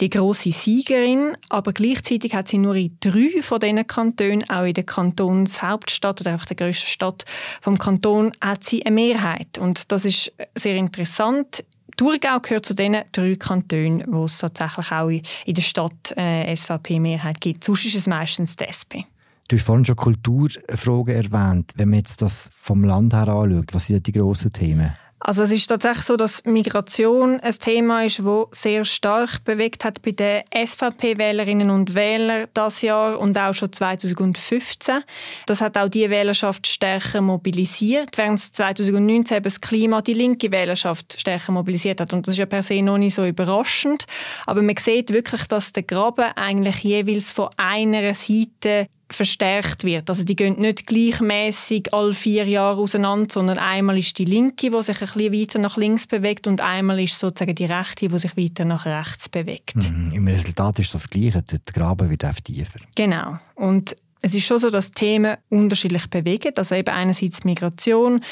die 0.00 0.08
grosse 0.08 0.50
Siegerin, 0.50 1.36
aber 1.50 1.74
gleichzeitig 1.74 2.34
hat 2.34 2.48
sie 2.48 2.56
nur 2.56 2.74
in 2.74 2.96
drei 3.00 3.42
von 3.42 3.60
diesen 3.60 3.86
Kantonen, 3.86 4.48
auch 4.48 4.64
in 4.64 4.72
der 4.72 4.84
Kantonshauptstadt 4.84 6.22
oder 6.22 6.32
einfach 6.32 6.46
der 6.46 6.56
grössten 6.56 6.88
Stadt 6.88 7.26
vom 7.60 7.76
Kanton, 7.76 8.32
hat 8.40 8.64
sie 8.64 8.86
eine 8.86 8.94
Mehrheit. 8.94 9.58
Und 9.58 9.92
das 9.92 10.06
ist 10.06 10.32
sehr 10.54 10.76
interessant. 10.76 11.64
Thurgau 11.98 12.40
gehört 12.40 12.64
zu 12.64 12.72
den 12.72 12.96
drei 13.12 13.36
Kantonen, 13.36 14.04
wo 14.06 14.24
es 14.24 14.38
tatsächlich 14.38 14.90
auch 14.90 15.10
in 15.10 15.54
der 15.54 15.62
Stadt 15.62 16.16
eine 16.16 16.46
äh, 16.46 16.56
SVP-Mehrheit 16.56 17.42
gibt. 17.42 17.62
Sonst 17.62 17.84
ist 17.84 17.94
es 17.94 18.06
meistens 18.06 18.56
die 18.56 18.64
SP. 18.64 19.04
Du 19.48 19.56
hast 19.56 19.64
vorhin 19.64 19.84
schon 19.84 19.96
Kulturfragen 19.96 21.14
erwähnt. 21.14 21.72
Wenn 21.76 21.90
man 21.90 21.98
jetzt 21.98 22.22
das 22.22 22.50
vom 22.60 22.82
Land 22.82 23.12
her 23.12 23.28
anschaut, 23.28 23.74
was 23.74 23.88
sind 23.88 24.06
die 24.06 24.12
grossen 24.12 24.52
Themen? 24.52 24.92
Also 25.26 25.42
es 25.42 25.52
ist 25.52 25.68
tatsächlich 25.68 26.04
so, 26.04 26.18
dass 26.18 26.44
Migration 26.44 27.40
ein 27.40 27.54
Thema 27.54 28.04
ist, 28.04 28.18
das 28.18 28.46
sehr 28.50 28.84
stark 28.84 29.42
bewegt 29.44 29.82
hat 29.82 30.02
bei 30.02 30.12
den 30.12 30.42
SVP-Wählerinnen 30.54 31.70
und 31.70 31.94
Wählern 31.94 32.46
das 32.52 32.82
Jahr 32.82 33.18
und 33.18 33.38
auch 33.38 33.54
schon 33.54 33.72
2015. 33.72 35.00
Das 35.46 35.62
hat 35.62 35.78
auch 35.78 35.88
die 35.88 36.10
Wählerschaft 36.10 36.66
stärker 36.66 37.22
mobilisiert, 37.22 38.18
während 38.18 38.38
es 38.38 38.52
2019 38.52 39.42
das 39.42 39.62
Klima 39.62 40.02
die 40.02 40.12
linke 40.12 40.50
Wählerschaft 40.50 41.18
stärker 41.18 41.52
mobilisiert 41.52 42.02
hat. 42.02 42.12
Und 42.12 42.26
das 42.26 42.34
ist 42.34 42.38
ja 42.38 42.46
per 42.46 42.62
se 42.62 42.82
noch 42.82 42.98
nicht 42.98 43.14
so 43.14 43.24
überraschend. 43.24 44.04
Aber 44.44 44.60
man 44.60 44.76
sieht 44.76 45.10
wirklich, 45.10 45.46
dass 45.46 45.72
der 45.72 45.84
Graben 45.84 46.32
eigentlich 46.36 46.80
jeweils 46.80 47.32
von 47.32 47.48
einer 47.56 48.12
Seite 48.12 48.88
verstärkt 49.10 49.84
wird. 49.84 50.08
Also 50.08 50.24
die 50.24 50.36
gehen 50.36 50.58
nicht 50.58 50.86
gleichmäßig 50.86 51.92
alle 51.92 52.14
vier 52.14 52.46
Jahre 52.46 52.80
auseinander, 52.80 53.28
sondern 53.30 53.58
einmal 53.58 53.98
ist 53.98 54.18
die 54.18 54.24
Linke, 54.24 54.70
die 54.70 54.82
sich 54.82 55.00
ein 55.00 55.08
bisschen 55.08 55.32
weiter 55.32 55.58
nach 55.58 55.76
links 55.76 56.06
bewegt 56.06 56.46
und 56.46 56.60
einmal 56.60 57.00
ist 57.00 57.18
sozusagen 57.18 57.54
die 57.54 57.66
Rechte, 57.66 58.08
die 58.08 58.18
sich 58.18 58.36
weiter 58.36 58.64
nach 58.64 58.86
rechts 58.86 59.28
bewegt. 59.28 59.76
Mhm. 59.76 60.12
Im 60.12 60.26
Resultat 60.26 60.78
ist 60.78 60.94
das 60.94 61.08
Gleiche, 61.08 61.42
der 61.42 61.60
Graben 61.72 62.10
wird 62.10 62.24
tiefer. 62.44 62.80
Genau. 62.94 63.38
Und 63.54 63.96
es 64.24 64.34
ist 64.34 64.46
schon 64.46 64.58
so, 64.58 64.70
dass 64.70 64.90
Themen 64.90 65.36
unterschiedlich 65.50 66.08
bewegen. 66.08 66.54
Also 66.56 66.74
eben 66.74 66.88
einerseits 66.88 67.44
Migration, 67.44 68.24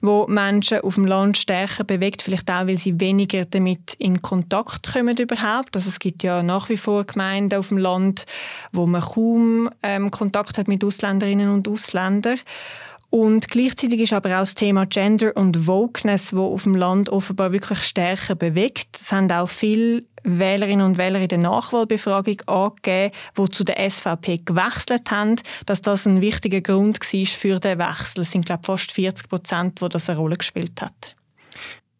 wo 0.00 0.28
Menschen 0.28 0.80
auf 0.82 0.94
dem 0.94 1.06
Land 1.06 1.38
stärker 1.38 1.82
bewegt, 1.82 2.22
vielleicht 2.22 2.48
auch, 2.48 2.68
weil 2.68 2.78
sie 2.78 3.00
weniger 3.00 3.44
damit 3.46 3.94
in 3.94 4.22
Kontakt 4.22 4.92
kommen 4.92 5.16
überhaupt. 5.16 5.74
Also 5.74 5.88
es 5.88 5.98
gibt 5.98 6.22
ja 6.22 6.44
nach 6.44 6.68
wie 6.68 6.76
vor 6.76 7.02
Gemeinden 7.02 7.58
auf 7.58 7.68
dem 7.68 7.78
Land, 7.78 8.26
wo 8.70 8.86
man 8.86 9.00
kaum 9.00 9.70
ähm, 9.82 10.12
Kontakt 10.12 10.56
hat 10.56 10.68
mit 10.68 10.84
Ausländerinnen 10.84 11.50
und 11.50 11.66
Ausländern. 11.66 12.38
Und 13.10 13.48
gleichzeitig 13.48 14.00
ist 14.00 14.12
aber 14.12 14.36
auch 14.36 14.42
das 14.42 14.54
Thema 14.54 14.86
Gender 14.86 15.36
und 15.36 15.66
Wokeness, 15.66 16.34
wo 16.34 16.54
auf 16.54 16.62
dem 16.62 16.76
Land 16.76 17.08
offenbar 17.08 17.50
wirklich 17.50 17.82
stärker 17.82 18.36
bewegt. 18.36 18.96
Es 19.00 19.10
haben 19.10 19.30
auch 19.32 19.48
viele 19.48 20.04
Wählerinnen 20.22 20.86
und 20.86 20.96
Wähler 20.96 21.20
in 21.20 21.28
der 21.28 21.38
Nachwahlbefragung 21.38 22.40
angegeben, 22.46 23.12
die 23.36 23.48
zu 23.48 23.64
der 23.64 23.90
SVP 23.90 24.42
gewechselt 24.44 25.10
haben, 25.10 25.36
dass 25.66 25.82
das 25.82 26.06
ein 26.06 26.20
wichtiger 26.20 26.60
Grund 26.60 27.00
war 27.00 27.26
für 27.26 27.58
den 27.58 27.78
Wechsel. 27.78 28.20
Es 28.20 28.30
sind, 28.30 28.46
glaube 28.46 28.60
ich, 28.62 28.66
fast 28.66 28.92
40 28.92 29.28
Prozent, 29.28 29.82
wo 29.82 29.88
das 29.88 30.08
eine 30.08 30.18
Rolle 30.18 30.36
gespielt 30.36 30.80
hat. 30.80 31.16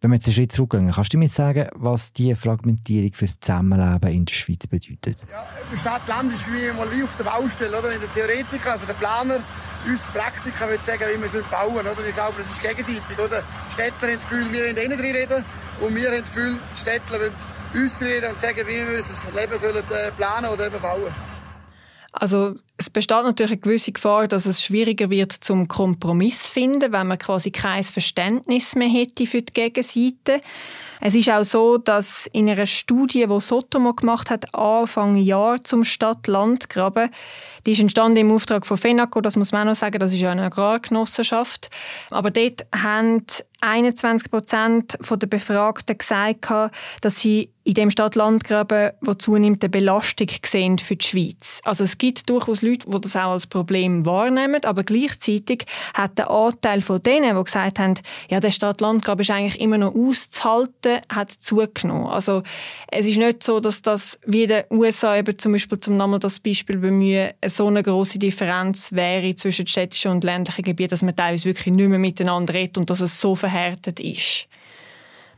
Wenn 0.03 0.13
wir 0.13 0.15
jetzt 0.15 0.29
einen 0.29 0.35
Schritt 0.35 0.53
zurückgehen, 0.53 0.91
kannst 0.91 1.13
du 1.13 1.19
mir 1.19 1.29
sagen, 1.29 1.69
was 1.75 2.15
diese 2.15 2.35
Fragmentierung 2.35 3.13
für 3.13 3.27
das 3.27 3.39
Zusammenleben 3.39 4.11
in 4.11 4.25
der 4.25 4.33
Schweiz 4.33 4.67
bedeutet? 4.67 5.27
Ja, 5.31 5.45
Stadt-Land 5.77 6.33
ist 6.33 6.47
wie 6.47 6.73
mal 6.73 6.89
auf 7.05 7.17
der 7.17 7.25
Baustelle, 7.25 7.79
oder? 7.79 7.93
In 7.93 8.01
der 8.01 8.11
Theoretiker, 8.15 8.73
also 8.73 8.87
der 8.87 8.95
Planer, 8.95 9.41
uns 9.87 10.03
Praktiker 10.05 10.71
würde 10.71 10.83
sagen, 10.83 11.05
wie 11.05 11.21
wir 11.21 11.41
es 11.41 11.47
bauen, 11.51 11.87
oder? 11.87 12.09
Ich 12.09 12.15
glaube, 12.15 12.37
das 12.39 12.49
ist 12.49 12.63
gegenseitig, 12.63 13.19
oder? 13.19 13.43
Die 13.69 13.73
Städter 13.75 14.07
haben 14.07 14.15
das 14.15 14.23
Gefühl, 14.23 14.51
wir 14.51 14.65
wollen 14.65 14.77
innen 14.79 14.99
drin 14.99 15.15
reden 15.15 15.45
und 15.81 15.95
wir 15.95 16.11
haben 16.11 16.21
das 16.21 16.29
Gefühl, 16.29 16.59
die 16.75 16.81
Städtler 16.81 17.21
wollen 17.21 17.33
uns 17.75 18.01
reden 18.01 18.31
und 18.31 18.41
sagen, 18.41 18.61
wie 18.67 18.89
wir 18.89 18.97
unser 18.97 19.33
Leben 19.39 19.59
sollen 19.59 19.85
äh, 19.91 20.11
planen 20.13 20.49
oder 20.49 20.67
eben 20.67 20.81
bauen. 20.81 21.13
Also 22.13 22.55
Es 22.81 22.89
besteht 22.89 23.25
natürlich 23.25 23.53
eine 23.53 23.61
gewisse 23.61 23.93
Gefahr, 23.93 24.27
dass 24.27 24.47
es 24.47 24.65
schwieriger 24.65 25.11
wird, 25.11 25.33
zum 25.33 25.69
Kompromiss 25.69 26.45
zu 26.45 26.53
finden, 26.53 26.93
wenn 26.93 27.09
man 27.09 27.19
quasi 27.19 27.51
kein 27.51 27.85
Verständnis 27.85 28.75
mehr 28.75 28.89
hätte 28.89 29.27
für 29.27 29.43
die 29.43 29.53
Gegenseite. 29.53 30.41
Es 31.03 31.15
ist 31.15 31.31
auch 31.31 31.45
so, 31.45 31.79
dass 31.79 32.27
in 32.33 32.49
einer 32.49 32.67
Studie, 32.67 33.27
die 33.27 33.41
Sotomo 33.41 33.95
gemacht 33.95 34.29
hat, 34.29 34.55
Anfang 34.55 35.17
Jahr 35.17 35.65
zum 35.65 35.83
Stadt-Land-Graben, 35.83 37.11
die 37.67 37.73
ist 37.73 37.81
entstanden 37.81 38.19
im 38.19 38.31
Auftrag 38.31 38.67
von 38.67 38.77
FENACO, 38.77 39.21
das 39.21 39.37
muss 39.37 39.53
man 39.53 39.63
auch 39.63 39.73
noch 39.73 39.75
sagen, 39.77 39.99
das 39.99 40.13
ist 40.13 40.21
ja 40.21 40.31
eine 40.31 40.45
Agrargenossenschaft. 40.45 41.71
Aber 42.11 42.31
dort 42.31 42.67
haben 42.75 43.25
21 43.61 44.31
Prozent 44.31 44.99
der 45.01 45.27
Befragten 45.27 45.97
gesagt, 45.97 46.49
dass 47.01 47.21
sie 47.21 47.51
in 47.65 47.75
dem 47.75 47.91
Stadt-Land-Graben, 47.91 48.93
wo 49.03 49.15
zunimmt, 49.15 49.63
eine 49.63 49.69
Belastung 49.69 50.29
sehen 50.45 50.79
für 50.79 50.97
die 50.97 51.05
Schweiz. 51.05 51.61
Also 51.65 51.85
es 51.85 51.99
gibt 51.99 52.29
durchaus 52.31 52.63
Leute, 52.63 52.91
die 52.91 53.01
das 53.01 53.17
auch 53.17 53.33
als 53.33 53.47
Problem 53.47 54.07
wahrnehmen, 54.07 54.65
aber 54.65 54.83
gleichzeitig 54.83 55.67
hat 55.93 56.17
der 56.17 56.31
Anteil 56.31 56.81
von 56.81 57.03
denen, 57.03 57.37
die 57.37 57.45
gesagt 57.45 57.79
haben, 57.79 57.95
ja, 58.31 58.41
der 58.41 58.51
Stadt-Land-Graben 58.51 59.21
ist 59.21 59.31
eigentlich 59.31 59.61
immer 59.61 59.79
noch 59.79 59.95
auszuhalten, 59.95 60.90
hat 61.09 61.31
zugenommen. 61.31 62.07
Also 62.07 62.43
es 62.89 63.07
ist 63.07 63.19
nicht 63.19 63.43
so, 63.43 63.61
dass 63.61 63.83
das 63.83 64.19
wie 64.27 64.45
in 64.45 64.49
den 64.49 64.65
USA 64.71 65.17
eben 65.17 65.39
zum 65.39 65.53
Beispiel 65.53 65.79
zum 65.79 65.97
nochmal 65.97 66.19
das 66.19 66.41
Beispiel 66.41 66.79
bemühen, 66.79 67.31
so 67.47 67.67
eine 67.67 67.83
große 67.83 68.19
Differenz 68.19 68.93
wäre 68.93 69.35
zwischen 69.37 69.67
städtischen 69.67 70.13
und 70.13 70.25
ländlichen 70.25 70.63
Gebieten, 70.63 70.91
dass 70.91 71.03
man 71.03 71.17
teilweise 71.17 71.47
wirklich 71.47 71.75
nicht 71.75 71.89
mehr 71.89 71.99
miteinander 71.99 72.55
redet 72.55 72.79
und 72.79 72.91
dass 72.91 73.01
es 73.01 73.21
so 73.21 73.35
verhärtet 73.35 74.01
ist. 74.01 74.49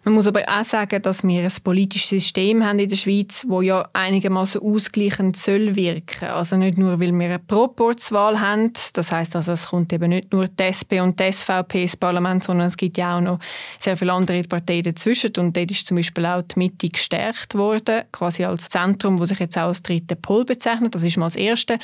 Man 0.05 0.15
muss 0.15 0.27
aber 0.27 0.43
auch 0.49 0.65
sagen, 0.65 1.01
dass 1.01 1.23
wir 1.23 1.43
ein 1.43 1.53
politisches 1.63 2.09
System 2.09 2.65
haben 2.65 2.81
in 2.81 2.89
der 2.89 2.97
Schweiz, 2.97 3.47
wo 3.49 3.63
ja 3.63 3.89
einigermaßen 3.93 4.61
ausgleichend 4.61 5.37
soll 5.37 5.77
wirken. 5.77 6.25
Also 6.29 6.57
nicht 6.57 6.77
nur, 6.77 6.99
weil 6.99 7.13
wir 7.13 7.27
eine 7.27 7.39
Proporzwahl 7.39 8.41
haben, 8.41 8.73
das 8.95 9.13
heißt 9.13 9.37
also, 9.37 9.53
es 9.53 9.69
kommt 9.69 9.93
eben 9.93 10.09
nicht 10.09 10.33
nur 10.33 10.49
die 10.49 10.63
SP 10.67 10.99
und 10.99 11.21
die 11.21 11.33
SVP 11.33 11.83
ins 11.83 11.97
Parlament, 11.97 12.43
sondern 12.43 12.67
es 12.67 12.77
gibt 12.77 12.99
ja 12.99 13.17
auch 13.17 13.21
noch 13.21 13.39
sehr 13.79 13.97
viele 13.97 14.13
andere 14.13 14.43
Parteien 14.43 14.83
dazwischen 14.83 15.35
und 15.39 15.57
dort 15.57 15.71
ist 15.71 15.87
zum 15.87 15.97
Beispiel 15.97 16.27
auch 16.27 16.43
die 16.43 16.59
Mitte 16.59 16.89
gestärkt 16.89 17.55
worden, 17.55 18.03
quasi 18.11 18.45
als 18.45 18.69
Zentrum, 18.69 19.21
wo 19.21 19.25
sich 19.25 19.39
jetzt 19.39 19.57
auch 19.57 19.69
als 19.69 19.85
dritte 19.85 20.17
Pol 20.17 20.45
bezeichnet. 20.45 20.97
Das 20.97 21.05
ist 21.05 21.17
mal 21.17 21.27
das 21.27 21.37
Erste. 21.37 21.79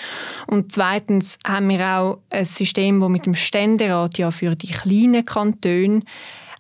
Und 0.48 0.72
zweitens 0.72 1.38
haben 1.46 1.68
wir 1.68 1.87
auch 1.87 2.18
ein 2.30 2.44
System, 2.44 3.00
wo 3.00 3.08
mit 3.08 3.26
dem 3.26 3.37
Ständerat 3.37 4.18
ja 4.18 4.32
für 4.32 4.56
die 4.56 4.72
kleinen 4.72 5.25
Kantone 5.25 6.02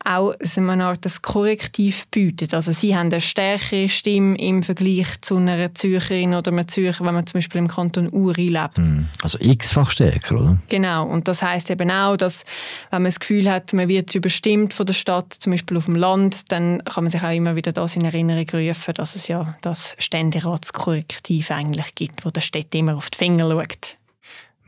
auch 0.08 0.34
eine 0.56 0.84
Art 0.84 1.04
das 1.04 1.22
Korrektiv 1.22 2.06
bietet. 2.08 2.54
Also 2.54 2.72
sie 2.72 2.96
haben 2.96 3.12
eine 3.12 3.20
stärkere 3.20 3.88
Stimme 3.88 4.38
im 4.38 4.62
Vergleich 4.62 5.20
zu 5.20 5.36
einer 5.36 5.74
Zürcherin 5.74 6.34
oder 6.34 6.50
einem 6.50 6.66
Zürcher, 6.66 7.04
wenn 7.04 7.14
man 7.14 7.26
zum 7.26 7.38
Beispiel 7.38 7.58
im 7.58 7.68
Kanton 7.68 8.08
Uri 8.10 8.48
lebt. 8.48 8.78
Hm. 8.78 9.06
Also 9.22 9.38
x-fach 9.40 9.90
stärker, 9.90 10.40
oder? 10.40 10.58
Genau. 10.68 11.06
Und 11.06 11.28
das 11.28 11.42
heißt 11.42 11.70
eben 11.70 11.90
auch, 11.90 12.16
dass 12.16 12.44
wenn 12.90 13.02
man 13.02 13.10
das 13.10 13.20
Gefühl 13.20 13.50
hat, 13.50 13.72
man 13.72 13.88
wird 13.88 14.14
überstimmt 14.14 14.72
von 14.72 14.86
der 14.86 14.94
Stadt, 14.94 15.34
zum 15.34 15.52
Beispiel 15.52 15.76
auf 15.76 15.84
dem 15.84 15.96
Land, 15.96 16.50
dann 16.50 16.82
kann 16.84 17.04
man 17.04 17.10
sich 17.10 17.22
auch 17.22 17.34
immer 17.34 17.54
wieder 17.56 17.72
das 17.72 17.96
in 17.96 18.04
Erinnerung 18.04 18.46
rufen, 18.52 18.94
dass 18.94 19.14
es 19.14 19.28
ja 19.28 19.56
das 19.60 19.94
Ständeratskorrektiv 19.98 21.50
eigentlich 21.50 21.94
gibt, 21.94 22.24
wo 22.24 22.30
der 22.30 22.40
Stadt 22.40 22.74
immer 22.74 22.96
auf 22.96 23.10
die 23.10 23.18
Finger 23.18 23.50
schaut. 23.50 23.97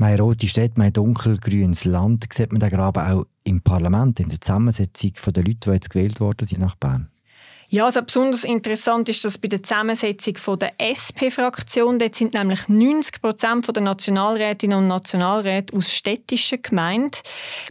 Meine 0.01 0.23
rote 0.23 0.49
Stadt, 0.49 0.79
mein 0.79 0.95
dunkelgrünes 0.95 1.85
Land, 1.85 2.27
sieht 2.33 2.53
man 2.53 2.61
den 2.61 2.71
Graben 2.71 3.03
auch 3.03 3.27
im 3.45 3.61
Parlament, 3.61 4.19
in 4.19 4.31
der 4.31 4.41
Zusammensetzung 4.41 5.13
der 5.27 5.45
Leute, 5.45 5.59
die 5.61 5.71
jetzt 5.73 5.91
gewählt 5.91 6.21
worden 6.21 6.47
sind 6.49 6.63
nach 6.63 6.75
Bern? 6.77 7.11
Ja, 7.73 7.85
also 7.85 8.03
besonders 8.03 8.43
interessant 8.43 9.09
ist 9.09 9.25
das 9.25 9.39
bei 9.39 9.47
der 9.47 9.63
Zusammensetzung 9.63 10.35
der 10.59 10.73
SP-Fraktion. 10.83 12.01
Dort 12.01 12.17
sind 12.17 12.35
nämlich 12.35 12.67
90 12.67 13.23
Prozent 13.23 13.69
der 13.77 13.81
Nationalrätinnen 13.81 14.77
und 14.77 14.89
Nationalräte 14.89 15.77
aus 15.77 15.95
städtischen 15.95 16.63
Gemeinden. 16.63 17.21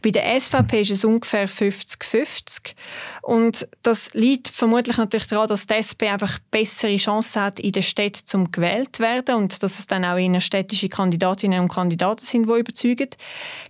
Bei 0.02 0.12
der 0.12 0.40
SVP 0.40 0.84
ist 0.84 0.92
es 0.92 1.04
ungefähr 1.04 1.50
50-50. 1.50 2.76
Und 3.24 3.68
das 3.84 4.14
liegt 4.14 4.48
vermutlich 4.48 4.96
natürlich 4.96 5.28
daran, 5.28 5.50
dass 5.50 5.68
die 5.68 5.74
SP 5.84 6.08
einfach 6.08 6.40
bessere 6.50 6.96
Chancen 6.96 7.42
hat, 7.42 7.60
in 7.60 7.74
der 7.74 7.82
Stadt 7.82 8.16
zum 8.16 8.54
gewählt 8.54 8.96
zu 8.96 9.04
werden 9.04 9.36
und 9.36 9.62
dass 9.62 9.80
es 9.80 9.88
dann 9.88 10.06
auch 10.06 10.18
städtische 10.40 10.88
Kandidatinnen 10.88 11.60
und 11.60 11.68
Kandidaten 11.74 12.24
sind, 12.24 12.48
die 12.48 12.58
überzeugen. 12.58 13.10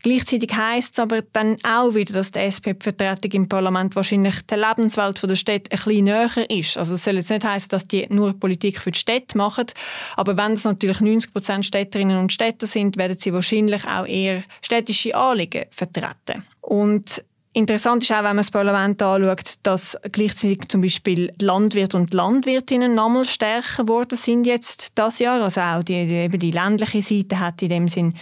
Gleichzeitig 0.03 0.55
heisst 0.55 0.93
es 0.93 1.00
aber 1.00 1.24
dann 1.33 1.57
auch 1.63 1.95
wieder, 1.95 2.13
dass 2.13 2.29
die 2.29 2.38
SP-Vertretung 2.45 3.31
im 3.31 3.50
Parlament 3.50 3.95
wahrscheinlich 3.95 4.45
der 4.45 4.57
Lebenswelt 4.59 5.24
der 5.24 5.36
Stadt 5.36 5.71
ein 5.71 5.79
bisschen 5.79 6.19
näher 6.28 6.50
ist. 6.50 6.78
Also 6.78 6.96
es 6.96 7.04
soll 7.04 7.16
jetzt 7.16 7.30
nicht 7.30 7.44
heißen, 7.44 7.70
dass 7.70 7.88
die 7.88 8.08
nur 8.10 8.34
Politik 8.34 8.80
für 8.80 8.92
die 8.92 9.00
Städte 9.00 9.38
machen, 9.38 9.68
aber 10.16 10.38
wenn 10.38 10.54
es 10.54 10.64
natürlich 10.64 11.02
90 11.02 11.34
Prozent 11.34 11.66
Städterinnen 11.66 12.18
und 12.18 12.34
Städter 12.34 12.68
sind, 12.68 12.98
werden 12.98 13.18
sie 13.18 13.34
wahrscheinlich 13.34 13.86
auch 13.86 14.06
eher 14.06 14.44
städtische 14.62 15.16
Anliegen 15.16 15.66
vertreten. 15.72 16.46
Und 16.62 17.24
Interessant 17.60 18.04
ist 18.04 18.12
auch, 18.13 18.20
wenn 18.20 18.24
man 18.24 18.38
das 18.38 18.51
Parlament 18.51 19.01
anschaut, 19.01 19.56
dass 19.63 19.98
gleichzeitig 20.13 20.70
zum 20.70 20.80
Beispiel 20.80 21.34
Landwirt 21.42 21.94
und 21.94 22.13
Landwirtinnen 22.13 22.96
nochmal 22.96 23.25
stärker 23.25 23.84
geworden 23.84 24.16
sind 24.16 24.46
jetzt 24.46 24.94
das 24.96 25.20
Jahr. 25.20 25.42
Also 25.42 25.60
auch 25.60 25.84
die, 25.84 26.08
die, 26.08 26.13
eben 26.13 26.39
die 26.39 26.51
ländliche 26.51 27.01
Seite 27.01 27.38
hat 27.38 27.62
in 27.62 27.68
dem 27.68 27.89
Sinn 27.89 28.13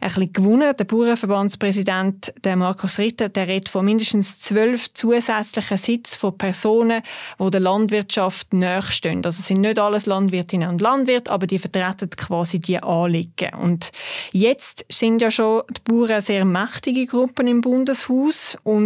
ein 0.00 0.32
gewonnen. 0.32 0.76
Der 0.78 0.84
Bauernverbandspräsident, 0.84 2.34
der 2.44 2.54
Markus 2.54 3.00
Ritter, 3.00 3.28
der 3.28 3.48
redet 3.48 3.68
von 3.68 3.84
mindestens 3.84 4.38
zwölf 4.38 4.92
zusätzlichen 4.94 5.76
Sitzen 5.78 6.16
von 6.16 6.38
Personen, 6.38 7.02
die 7.40 7.50
der 7.50 7.60
Landwirtschaft 7.60 8.54
nachstehen. 8.54 9.24
Also 9.24 9.40
es 9.40 9.48
sind 9.48 9.62
nicht 9.62 9.80
alles 9.80 10.06
Landwirtinnen 10.06 10.68
und 10.68 10.80
Landwirte, 10.80 11.32
aber 11.32 11.48
die 11.48 11.58
vertreten 11.58 12.10
quasi 12.10 12.60
die 12.60 12.80
Anliegen. 12.80 13.54
Und 13.60 13.90
jetzt 14.30 14.86
sind 14.88 15.20
ja 15.20 15.32
schon 15.32 15.62
die 15.68 15.80
Bauern 15.90 16.20
sehr 16.20 16.44
mächtige 16.44 17.06
Gruppen 17.06 17.48
im 17.48 17.60
Bundeshaus 17.60 18.56
und 18.62 18.83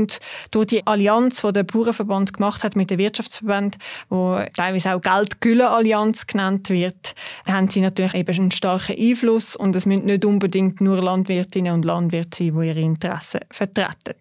durch 0.50 0.66
die 0.66 0.86
Allianz, 0.86 1.42
die 1.42 1.52
der 1.52 1.64
Bauernverband 1.64 2.32
gemacht 2.32 2.62
hat 2.64 2.76
mit 2.76 2.90
den 2.90 2.98
Wirtschaftsverbänden, 2.98 3.80
wo 4.08 4.40
teilweise 4.56 4.94
auch 4.94 5.00
Geldgülle-Allianz 5.00 6.26
genannt 6.26 6.70
wird, 6.70 7.14
haben 7.46 7.68
sie 7.68 7.80
natürlich 7.80 8.14
eben 8.14 8.36
einen 8.36 8.50
starken 8.50 8.96
Einfluss 8.98 9.56
und 9.56 9.74
es 9.76 9.86
müssen 9.86 10.06
nicht 10.06 10.24
unbedingt 10.24 10.80
nur 10.80 11.02
Landwirtinnen 11.02 11.72
und 11.72 11.84
Landwirte 11.84 12.44
sein, 12.44 12.60
die 12.60 12.66
ihre 12.66 12.80
Interessen 12.80 13.40
vertreten. 13.50 14.16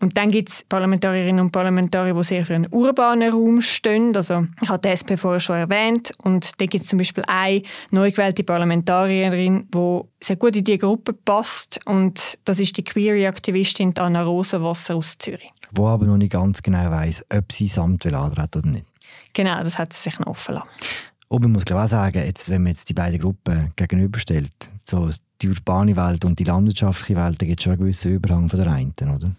Und 0.00 0.16
dann 0.16 0.30
gibt 0.30 0.48
es 0.48 0.64
Parlamentarierinnen 0.66 1.44
und 1.44 1.50
Parlamentarier, 1.52 2.14
die 2.14 2.24
sehr 2.24 2.46
für 2.46 2.54
einen 2.54 2.72
urbanen 2.72 3.32
Raum 3.32 3.60
stehen. 3.60 4.16
Also, 4.16 4.46
ich 4.62 4.68
habe 4.70 4.80
die 4.80 4.88
SP 4.88 5.16
vorher 5.18 5.40
schon 5.40 5.56
erwähnt. 5.56 6.12
Und 6.22 6.58
da 6.58 6.64
gibt 6.64 6.84
es 6.84 6.90
zum 6.90 6.98
Beispiel 6.98 7.22
eine 7.26 7.62
neu 7.90 8.10
gewählte 8.10 8.42
Parlamentarierin, 8.42 9.68
die 9.72 10.00
sehr 10.22 10.36
gut 10.36 10.56
in 10.56 10.64
diese 10.64 10.78
Gruppe 10.78 11.12
passt. 11.12 11.80
Und 11.84 12.38
das 12.46 12.60
ist 12.60 12.78
die 12.78 12.84
Queer-Aktivistin 12.84 13.96
Anna 13.98 14.22
Rosenwasser 14.22 14.94
aus 14.96 15.18
Zürich. 15.18 15.50
Wo 15.72 15.86
aber 15.86 16.06
noch 16.06 16.16
nicht 16.16 16.32
ganz 16.32 16.62
genau 16.62 16.90
weiss, 16.90 17.24
ob 17.30 17.52
sie 17.52 17.68
Samt 17.68 18.04
will 18.06 18.14
antreten 18.14 18.58
oder 18.58 18.68
nicht. 18.70 18.86
Genau, 19.34 19.62
das 19.62 19.78
hat 19.78 19.92
sie 19.92 20.02
sich 20.02 20.18
noch 20.18 20.28
offen 20.28 20.54
lassen. 20.54 20.68
Und 21.28 21.42
man 21.42 21.52
muss 21.52 21.64
glaube 21.64 21.84
auch 21.84 21.88
sagen, 21.88 22.18
jetzt, 22.24 22.50
wenn 22.50 22.62
man 22.62 22.72
jetzt 22.72 22.88
die 22.88 22.94
beiden 22.94 23.20
Gruppen 23.20 23.72
gegenüberstellt, 23.76 24.50
so 24.82 25.10
die 25.40 25.48
urbane 25.48 25.94
Welt 25.94 26.24
und 26.24 26.38
die 26.38 26.44
landwirtschaftliche 26.44 27.20
Welt, 27.20 27.40
da 27.40 27.46
gibt 27.46 27.60
es 27.60 27.64
schon 27.64 27.74
einen 27.74 27.82
gewissen 27.82 28.12
Überhang 28.12 28.48
von 28.48 28.58
der 28.58 28.72
einen, 28.72 28.92
oder? 29.00 29.30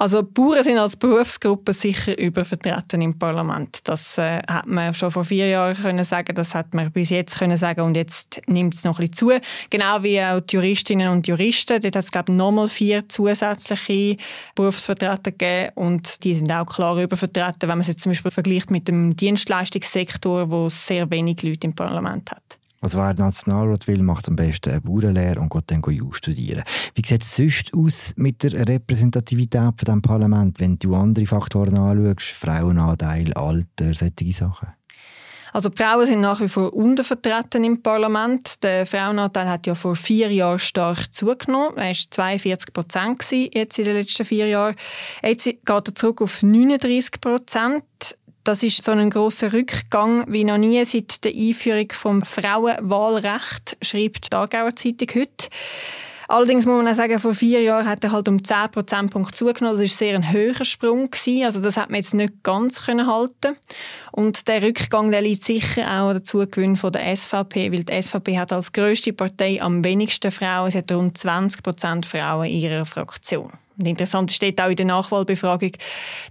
Also 0.00 0.22
Bauern 0.22 0.62
sind 0.62 0.78
als 0.78 0.96
Berufsgruppe 0.96 1.74
sicher 1.74 2.18
übervertreten 2.18 3.02
im 3.02 3.18
Parlament. 3.18 3.80
Das 3.84 4.16
äh, 4.16 4.40
hat 4.48 4.66
man 4.66 4.94
schon 4.94 5.10
vor 5.10 5.26
vier 5.26 5.48
Jahren 5.48 5.76
können 5.76 6.06
sagen, 6.06 6.34
das 6.34 6.54
hat 6.54 6.72
man 6.72 6.90
bis 6.90 7.10
jetzt 7.10 7.38
können 7.38 7.58
sagen 7.58 7.82
und 7.82 7.94
jetzt 7.98 8.40
nimmt 8.46 8.72
es 8.72 8.82
noch 8.84 8.98
ein 8.98 9.10
bisschen 9.10 9.40
zu. 9.40 9.46
Genau 9.68 10.02
wie 10.02 10.18
auch 10.22 10.40
die 10.40 10.56
Juristinnen 10.56 11.10
und 11.10 11.28
Juristen. 11.28 11.82
Dort 11.82 11.96
hat 11.96 12.04
es 12.04 12.10
glaube 12.10 12.32
ich 12.32 12.38
nochmal 12.38 12.68
vier 12.68 13.06
zusätzliche 13.10 14.16
Berufsvertreter 14.54 15.32
gegeben 15.32 15.72
und 15.74 16.24
die 16.24 16.34
sind 16.34 16.50
auch 16.50 16.64
klar 16.64 16.96
übervertreten, 16.96 17.68
wenn 17.68 17.68
man 17.68 17.80
es 17.80 17.88
jetzt 17.88 18.00
zum 18.00 18.12
Beispiel 18.12 18.30
vergleicht 18.30 18.70
mit 18.70 18.88
dem 18.88 19.14
Dienstleistungssektor, 19.16 20.50
wo 20.50 20.64
es 20.64 20.86
sehr 20.86 21.10
wenig 21.10 21.42
Leute 21.42 21.66
im 21.66 21.74
Parlament 21.74 22.30
hat. 22.30 22.59
Also 22.82 22.98
wer 22.98 23.12
Nationalrat 23.12 23.86
will, 23.88 24.02
macht 24.02 24.28
am 24.28 24.36
besten 24.36 24.70
eine 24.70 24.80
Bauernlehre 24.80 25.38
und 25.38 25.52
geht 25.52 25.70
dann 25.70 25.82
Jus 25.82 26.16
studieren. 26.16 26.64
Wie 26.94 27.06
sieht 27.06 27.22
es 27.22 27.36
sonst 27.36 27.74
aus 27.74 28.14
mit 28.16 28.42
der 28.42 28.66
Repräsentativität 28.66 29.74
von 29.76 29.84
diesem 29.84 30.02
Parlament, 30.02 30.60
wenn 30.60 30.78
du 30.78 30.94
andere 30.94 31.26
Faktoren 31.26 31.76
anschaust, 31.76 32.30
Frauenanteil, 32.30 33.34
Alter, 33.34 33.94
solche 33.94 34.32
Sachen? 34.32 34.68
Also 35.52 35.68
die 35.68 35.82
Frauen 35.82 36.06
sind 36.06 36.20
nach 36.20 36.40
wie 36.40 36.48
vor 36.48 36.72
untervertreten 36.72 37.64
im 37.64 37.82
Parlament. 37.82 38.62
Der 38.62 38.86
Frauenanteil 38.86 39.48
hat 39.48 39.66
ja 39.66 39.74
vor 39.74 39.96
vier 39.96 40.32
Jahren 40.32 40.58
stark 40.58 41.12
zugenommen. 41.12 41.76
Er 41.76 41.88
war 41.88 41.94
42 42.10 42.72
Prozent 42.72 43.24
jetzt 43.30 43.78
in 43.78 43.84
den 43.84 43.96
letzten 43.96 44.24
vier 44.24 44.46
Jahren. 44.46 44.76
Jetzt 45.22 45.44
geht 45.44 45.68
er 45.68 45.94
zurück 45.94 46.22
auf 46.22 46.42
39 46.42 47.20
Prozent. 47.20 47.84
Das 48.44 48.62
ist 48.62 48.82
so 48.82 48.92
ein 48.92 49.10
großer 49.10 49.52
Rückgang 49.52 50.24
wie 50.28 50.44
noch 50.44 50.56
nie 50.56 50.82
seit 50.84 51.24
der 51.24 51.32
Einführung 51.32 51.92
vom 51.92 52.22
Frauenwahlrecht, 52.22 53.76
schreibt 53.82 54.32
die 54.32 54.36
Aargauer 54.36 54.74
Zeitung 54.76 55.08
heute. 55.14 55.48
Allerdings 56.30 56.64
muss 56.64 56.76
man 56.76 56.86
auch 56.86 56.94
sagen, 56.94 57.18
vor 57.18 57.34
vier 57.34 57.60
Jahren 57.60 57.88
hat 57.88 58.04
er 58.04 58.12
halt 58.12 58.28
um 58.28 58.44
10 58.44 58.70
Prozentpunkte 58.70 59.34
zugenommen. 59.34 59.80
Das 59.80 59.90
war 59.90 59.96
sehr 59.96 60.14
ein 60.14 60.32
höherer 60.32 60.64
Sprung. 60.64 61.10
Gewesen. 61.10 61.44
Also 61.44 61.60
das 61.60 61.76
hat 61.76 61.90
man 61.90 61.96
jetzt 61.96 62.14
nicht 62.14 62.44
ganz 62.44 62.86
können 62.86 63.08
halten 63.08 63.56
Und 64.12 64.46
der 64.46 64.62
Rückgang 64.62 65.10
der 65.10 65.22
liegt 65.22 65.42
sicher 65.42 65.82
auch 65.82 66.08
an 66.08 66.14
der 66.14 66.24
Zugewinn 66.24 66.76
von 66.76 66.92
der 66.92 67.16
SVP, 67.16 67.72
weil 67.72 67.82
die 67.82 68.00
SVP 68.00 68.38
hat 68.38 68.52
als 68.52 68.72
grösste 68.72 69.12
Partei 69.12 69.60
am 69.60 69.82
wenigsten 69.82 70.30
Frauen. 70.30 70.70
Sie 70.70 70.78
hat 70.78 70.92
rund 70.92 71.18
20 71.18 71.64
Prozent 71.64 72.06
Frauen 72.06 72.46
in 72.46 72.60
ihrer 72.60 72.86
Fraktion. 72.86 73.50
Interessant 73.86 74.30
steht 74.30 74.60
auch 74.60 74.68
in 74.68 74.76
der 74.76 74.86
Nachwahlbefragung, 74.86 75.72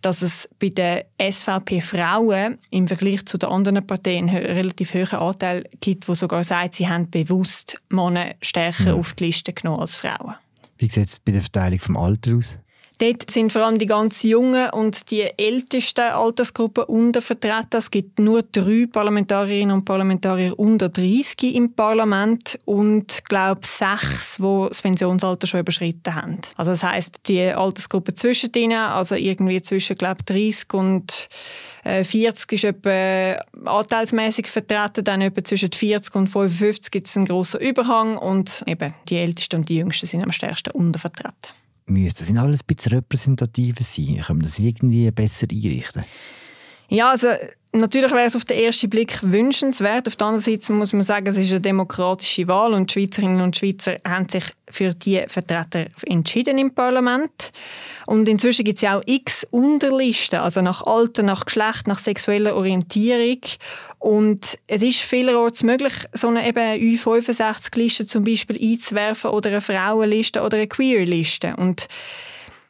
dass 0.01 0.22
es 0.22 0.50
bei 0.60 0.70
den 0.70 1.03
SVP-Frauen 1.20 2.58
im 2.70 2.88
Vergleich 2.88 3.25
zu 3.25 3.38
den 3.38 3.50
anderen 3.50 3.86
Parteien 3.86 4.29
einen 4.29 4.46
relativ 4.46 4.94
hohen 4.94 5.08
Anteil 5.13 5.63
gibt, 5.82 6.08
wo 6.08 6.13
sogar 6.13 6.44
sagt, 6.44 6.75
sie 6.75 6.88
haben 6.88 7.10
bewusst 7.10 7.79
Männer 7.89 8.36
stärker 8.41 8.94
mhm. 8.94 9.00
auf 9.00 9.13
die 9.13 9.25
Liste 9.25 9.53
genommen 9.53 9.82
als 9.82 9.96
Frauen. 9.96 10.36
Wie 10.77 10.89
sieht 10.89 11.08
es 11.08 11.20
bei 11.20 11.32
der 11.32 11.41
Verteilung 11.41 11.79
vom 11.79 11.98
Alter 11.98 12.38
aus? 12.38 12.58
Dort 13.00 13.32
sind 13.32 13.53
vor 13.53 13.62
allem 13.62 13.79
die 13.79 13.86
ganz 13.86 14.24
jungen 14.24 14.70
und 14.72 15.10
die 15.10 15.22
ältesten 15.38 16.01
Altersgruppen 16.01 16.84
untervertreten. 16.84 17.77
Es 17.79 17.91
gibt 17.91 18.20
nur 18.20 18.44
drei 18.44 18.88
Parlamentarierinnen 18.91 19.74
und 19.74 19.86
Parlamentarier 19.86 20.60
unter 20.60 20.89
30 20.89 21.56
im 21.56 21.72
Parlament 21.74 22.60
und 22.65 23.24
glaube 23.24 23.62
sechs, 23.63 24.36
die 24.38 24.65
das 24.68 24.82
Pensionsalter 24.82 25.48
schon 25.48 25.62
überschritten 25.62 26.13
haben. 26.13 26.39
Also 26.58 26.72
das 26.72 26.84
heißt 26.84 27.22
die 27.27 27.44
Altersgruppe 27.44 28.15
zwischen 28.15 28.51
ihnen, 28.53 28.74
also 28.74 29.15
irgendwie 29.15 29.62
zwischen 29.62 29.98
glaube 29.98 30.24
30 30.25 30.74
und 30.74 31.29
40 31.84 32.51
äh, 32.51 32.56
ist 32.56 32.63
etwa 32.65 33.41
anteilsmäßig 33.65 34.48
vertreten, 34.48 35.06
dann 35.06 35.22
etwa 35.22 35.41
zwischen 35.41 35.72
40 35.72 36.15
und 36.15 36.27
55 36.27 36.91
gibt 36.91 37.08
es 37.08 37.15
einen 37.15 37.27
grossen 37.27 37.62
Überhang 37.62 38.18
und 38.18 38.62
eben 38.68 38.94
die 39.08 39.15
Ältesten 39.15 39.56
und 39.56 39.70
die 39.70 39.77
Jüngsten 39.77 40.06
sind 40.06 40.22
am 40.22 40.34
stärksten 40.34 40.72
untervertreten 40.72 41.58
müsste 41.89 42.25
das 42.25 42.38
alles 42.38 42.62
ein 42.62 42.67
bisschen 42.67 42.93
repräsentativer 42.93 43.84
sein? 43.84 44.22
Können 44.25 44.41
wir 44.41 44.43
das 44.43 44.60
irgendwie 44.60 45.10
besser 45.12 45.48
einrichten? 45.51 46.05
Ja, 46.89 47.12
also 47.12 47.27
Natürlich 47.71 48.11
wäre 48.11 48.25
es 48.25 48.35
auf 48.35 48.45
den 48.45 48.57
ersten 48.57 48.89
Blick 48.89 49.19
wünschenswert. 49.21 50.07
Auf 50.07 50.15
der 50.15 50.27
anderen 50.27 50.43
Seite 50.43 50.73
muss 50.73 50.91
man 50.91 51.03
sagen, 51.03 51.27
es 51.27 51.38
ist 51.38 51.51
eine 51.51 51.61
demokratische 51.61 52.47
Wahl 52.47 52.73
und 52.73 52.89
die 52.89 52.93
Schweizerinnen 52.93 53.41
und 53.41 53.55
Schweizer 53.55 53.97
haben 54.07 54.27
sich 54.27 54.43
für 54.71 54.95
die 54.95 55.23
Vertreter 55.27 55.85
entschieden 56.07 56.57
im 56.57 56.73
Parlament. 56.73 57.51
Und 58.07 58.27
inzwischen 58.27 58.65
gibt 58.65 58.77
es 58.77 58.81
ja 58.81 58.97
auch 58.97 59.03
x 59.05 59.45
Unterlisten, 59.51 60.39
also 60.39 60.63
nach 60.63 60.81
Alter, 60.81 61.21
nach 61.21 61.45
Geschlecht, 61.45 61.85
nach 61.85 61.99
sexueller 61.99 62.55
Orientierung. 62.55 63.41
Und 63.99 64.57
es 64.65 64.81
ist 64.81 65.01
vielerorts 65.01 65.61
möglich, 65.61 65.93
so 66.13 66.29
eine 66.29 66.47
eben 66.47 66.97
Ü65-Liste 66.97 68.07
zum 68.07 68.23
Beispiel 68.23 68.57
einzuwerfen 68.59 69.29
oder 69.29 69.51
eine 69.51 69.61
Frauenliste 69.61 70.41
oder 70.41 70.57
eine 70.57 70.67
Queer-Liste. 70.67 71.55
Und 71.55 71.88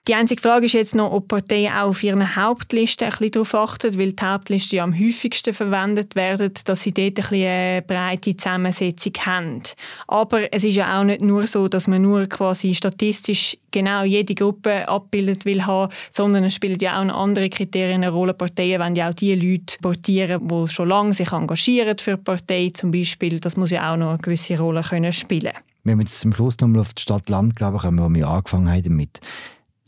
die 0.09 0.15
einzige 0.15 0.41
Frage 0.41 0.65
ist 0.65 0.73
jetzt 0.73 0.95
noch, 0.95 1.11
ob 1.11 1.27
Parteien 1.27 1.71
auch 1.71 1.89
auf 1.89 2.01
ihren 2.01 2.35
Hauptlisten 2.35 3.05
ein 3.05 3.11
bisschen 3.11 3.31
darauf 3.31 3.53
achten, 3.53 3.95
weil 3.95 4.13
die 4.13 4.25
Hauptlisten 4.25 4.77
ja 4.77 4.83
am 4.83 4.99
häufigsten 4.99 5.53
verwendet 5.53 6.15
werden, 6.15 6.51
dass 6.65 6.81
sie 6.81 6.91
dort 6.91 7.09
ein 7.09 7.13
bisschen 7.13 7.45
eine 7.45 7.83
breite 7.83 8.35
Zusammensetzung 8.35 9.13
haben. 9.23 9.61
Aber 10.07 10.51
es 10.51 10.63
ist 10.63 10.73
ja 10.73 10.99
auch 10.99 11.03
nicht 11.03 11.21
nur 11.21 11.45
so, 11.45 11.67
dass 11.67 11.87
man 11.87 12.01
nur 12.01 12.25
quasi 12.25 12.73
statistisch 12.73 13.55
genau 13.69 14.03
jede 14.03 14.33
Gruppe 14.33 14.89
abbildet 14.89 15.45
will 15.45 15.63
haben, 15.63 15.93
sondern 16.09 16.43
es 16.45 16.55
spielen 16.55 16.79
ja 16.81 16.99
auch 16.99 17.05
noch 17.05 17.15
andere 17.15 17.47
Kriterien 17.51 18.03
eine 18.03 18.11
Rolle. 18.11 18.33
Parteien 18.33 18.81
wollen 18.81 18.95
ja 18.95 19.09
auch 19.09 19.13
die 19.13 19.35
Leute 19.35 19.77
portieren, 19.79 20.47
die 20.47 20.67
schon 20.69 20.89
lange 20.89 21.13
sich 21.13 21.31
engagieren 21.31 21.99
für 21.99 22.17
die 22.17 22.23
Partei 22.23 22.71
zum 22.73 22.89
Beispiel. 22.89 23.39
Das 23.39 23.57
muss 23.57 23.69
ja 23.69 23.93
auch 23.93 23.97
noch 23.97 24.09
eine 24.09 24.17
gewisse 24.17 24.57
Rolle 24.57 24.81
können 24.81 25.13
spielen. 25.13 25.53
Wenn 25.83 25.99
wir 25.99 26.03
jetzt 26.03 26.19
zum 26.19 26.33
Schluss 26.33 26.57
nochmal 26.59 26.81
auf 26.81 26.95
die 26.95 27.03
Stadt-Land 27.03 27.59
kommen, 27.59 27.99
wo 27.99 28.11
wir 28.11 28.27
angefangen 28.27 28.71
haben 28.71 28.81
damit, 28.81 29.19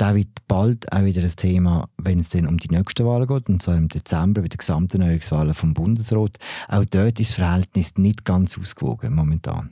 da 0.01 0.15
wird 0.15 0.29
bald 0.48 0.91
auch 0.91 1.03
wieder 1.03 1.22
ein 1.22 1.36
Thema, 1.36 1.88
wenn 1.98 2.20
es 2.20 2.29
dann 2.29 2.48
um 2.48 2.58
die 2.58 2.70
nächsten 2.70 3.05
Wahlen 3.05 3.27
geht, 3.27 3.50
und 3.50 3.62
zwar 3.62 3.77
im 3.77 3.88
Dezember 3.88 4.41
bei 4.41 4.48
den 4.48 4.58
Gesamterneuerungswahlen 4.58 5.53
vom 5.53 5.75
Bundesrat. 5.75 6.38
Auch 6.67 6.86
dort 6.86 7.20
ist 7.20 7.29
das 7.29 7.36
Verhältnis 7.36 7.93
nicht 7.98 8.25
ganz 8.25 8.58
ausgewogen 8.58 9.13
momentan. 9.13 9.70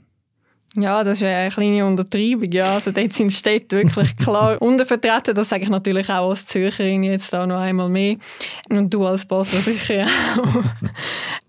Ja, 0.76 1.02
das 1.02 1.18
ist 1.18 1.24
eine 1.24 1.50
kleine 1.50 1.84
Untertreibung. 1.84 2.52
Ja. 2.52 2.74
Also 2.74 2.92
dort 2.92 3.12
sind 3.12 3.32
Städte 3.32 3.78
wirklich 3.78 4.16
klar 4.16 4.62
untervertreten. 4.62 5.34
Das 5.34 5.48
sage 5.48 5.64
ich 5.64 5.68
natürlich 5.68 6.08
auch 6.10 6.30
als 6.30 6.46
Zürcherin 6.46 7.02
jetzt 7.02 7.34
auch 7.34 7.46
noch 7.46 7.58
einmal 7.58 7.88
mehr. 7.88 8.16
Und 8.68 8.88
du 8.94 9.04
als 9.04 9.26
Basler 9.26 9.60
sicher 9.60 10.06
auch. 10.36 10.62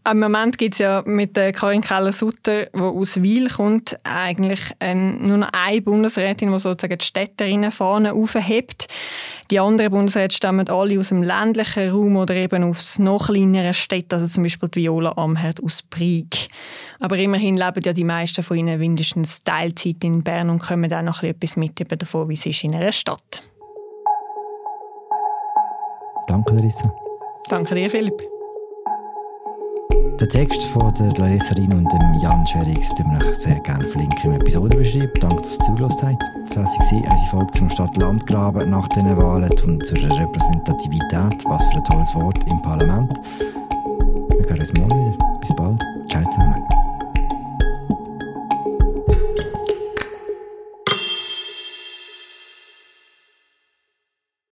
Im 0.10 0.20
Moment 0.20 0.58
gibt 0.58 0.74
es 0.74 0.80
ja 0.80 1.04
mit 1.06 1.38
der 1.38 1.52
Karin 1.54 1.82
Keller-Sutter, 1.82 2.66
die 2.66 2.80
aus 2.80 3.22
Wiel 3.22 3.50
kommt, 3.50 3.96
eigentlich 4.04 4.60
ähm, 4.80 5.24
nur 5.24 5.38
noch 5.38 5.50
eine 5.54 5.80
Bundesrätin, 5.80 6.52
die 6.52 6.60
sozusagen 6.60 6.98
die 6.98 7.06
Städterinnen 7.06 7.72
vorne 7.72 8.14
aufhebt. 8.14 8.88
Die 9.52 9.60
anderen 9.60 9.92
Bundesräte 9.92 10.36
stammen 10.36 10.68
alle 10.70 10.98
aus 10.98 11.10
dem 11.10 11.22
ländlichen 11.22 11.92
Raum 11.92 12.16
oder 12.16 12.34
eben 12.34 12.64
aus 12.64 12.98
noch 12.98 13.28
kleineren 13.28 13.76
Städten, 13.76 14.16
also 14.16 14.26
zum 14.26 14.42
Beispiel 14.42 14.70
die 14.70 14.82
Viola 14.82 15.14
Amherd 15.18 15.64
aus 15.64 15.84
Brieg. 15.84 16.48
Aber 17.00 17.18
immerhin 17.18 17.56
leben 17.56 17.84
ja 17.84 17.94
die 17.94 18.04
meisten 18.04 18.42
von 18.42 18.58
ihnen 18.58 18.80
mindestens 18.80 19.44
Teilzeit 19.44 20.04
in 20.04 20.24
Bern 20.24 20.50
und 20.50 20.64
kommen 20.64 20.92
auch 20.92 21.04
noch 21.04 21.22
etwas 21.22 21.58
mit 21.58 21.80
davon, 22.02 22.28
wie 22.28 22.34
es 22.34 22.46
ist 22.48 22.64
in 22.64 22.74
einer 22.74 22.92
Stadt. 22.92 23.44
Danke, 26.28 26.56
Larissa. 26.56 26.92
Danke 27.50 27.76
dir, 27.76 27.90
Philipp. 27.90 28.31
Den 30.20 30.30
Text 30.30 30.64
von 30.66 30.94
der 30.94 31.14
Larissa 31.18 31.54
Rino 31.56 31.78
und 31.78 31.92
dem 31.92 32.20
Jan 32.22 32.46
Scherix 32.46 32.90
tun 32.90 33.08
wir 33.12 33.36
sehr 33.40 33.60
gerne 33.62 33.88
verlinken 33.88 34.20
im 34.26 34.34
Episodenbeschreibung. 34.34 35.10
Danke, 35.20 35.36
dass 35.38 35.54
ihr 35.54 35.66
zugelassen 35.66 36.08
habt. 36.10 36.24
Das 36.50 36.58
war 36.58 36.66
unsere 36.66 37.30
Folge 37.32 37.52
zum 37.54 37.70
Stadt-Land-Graben 37.70 38.70
nach 38.70 38.88
den 38.90 39.18
Wahlen 39.18 39.50
und 39.66 39.86
zur 39.86 39.98
Repräsentativität. 39.98 41.46
Was 41.46 41.66
für 41.66 41.78
ein 41.78 41.84
tolles 41.86 42.16
Wort 42.16 42.40
im 42.50 42.62
Parlament. 42.62 43.12
Wir 44.38 44.50
hören 44.50 44.60
uns 44.60 44.74
morgen 44.74 45.14
wieder. 45.14 45.40
Bis 45.40 45.56
bald. 45.56 45.82
Ciao 46.10 46.24
zusammen. 46.30 46.91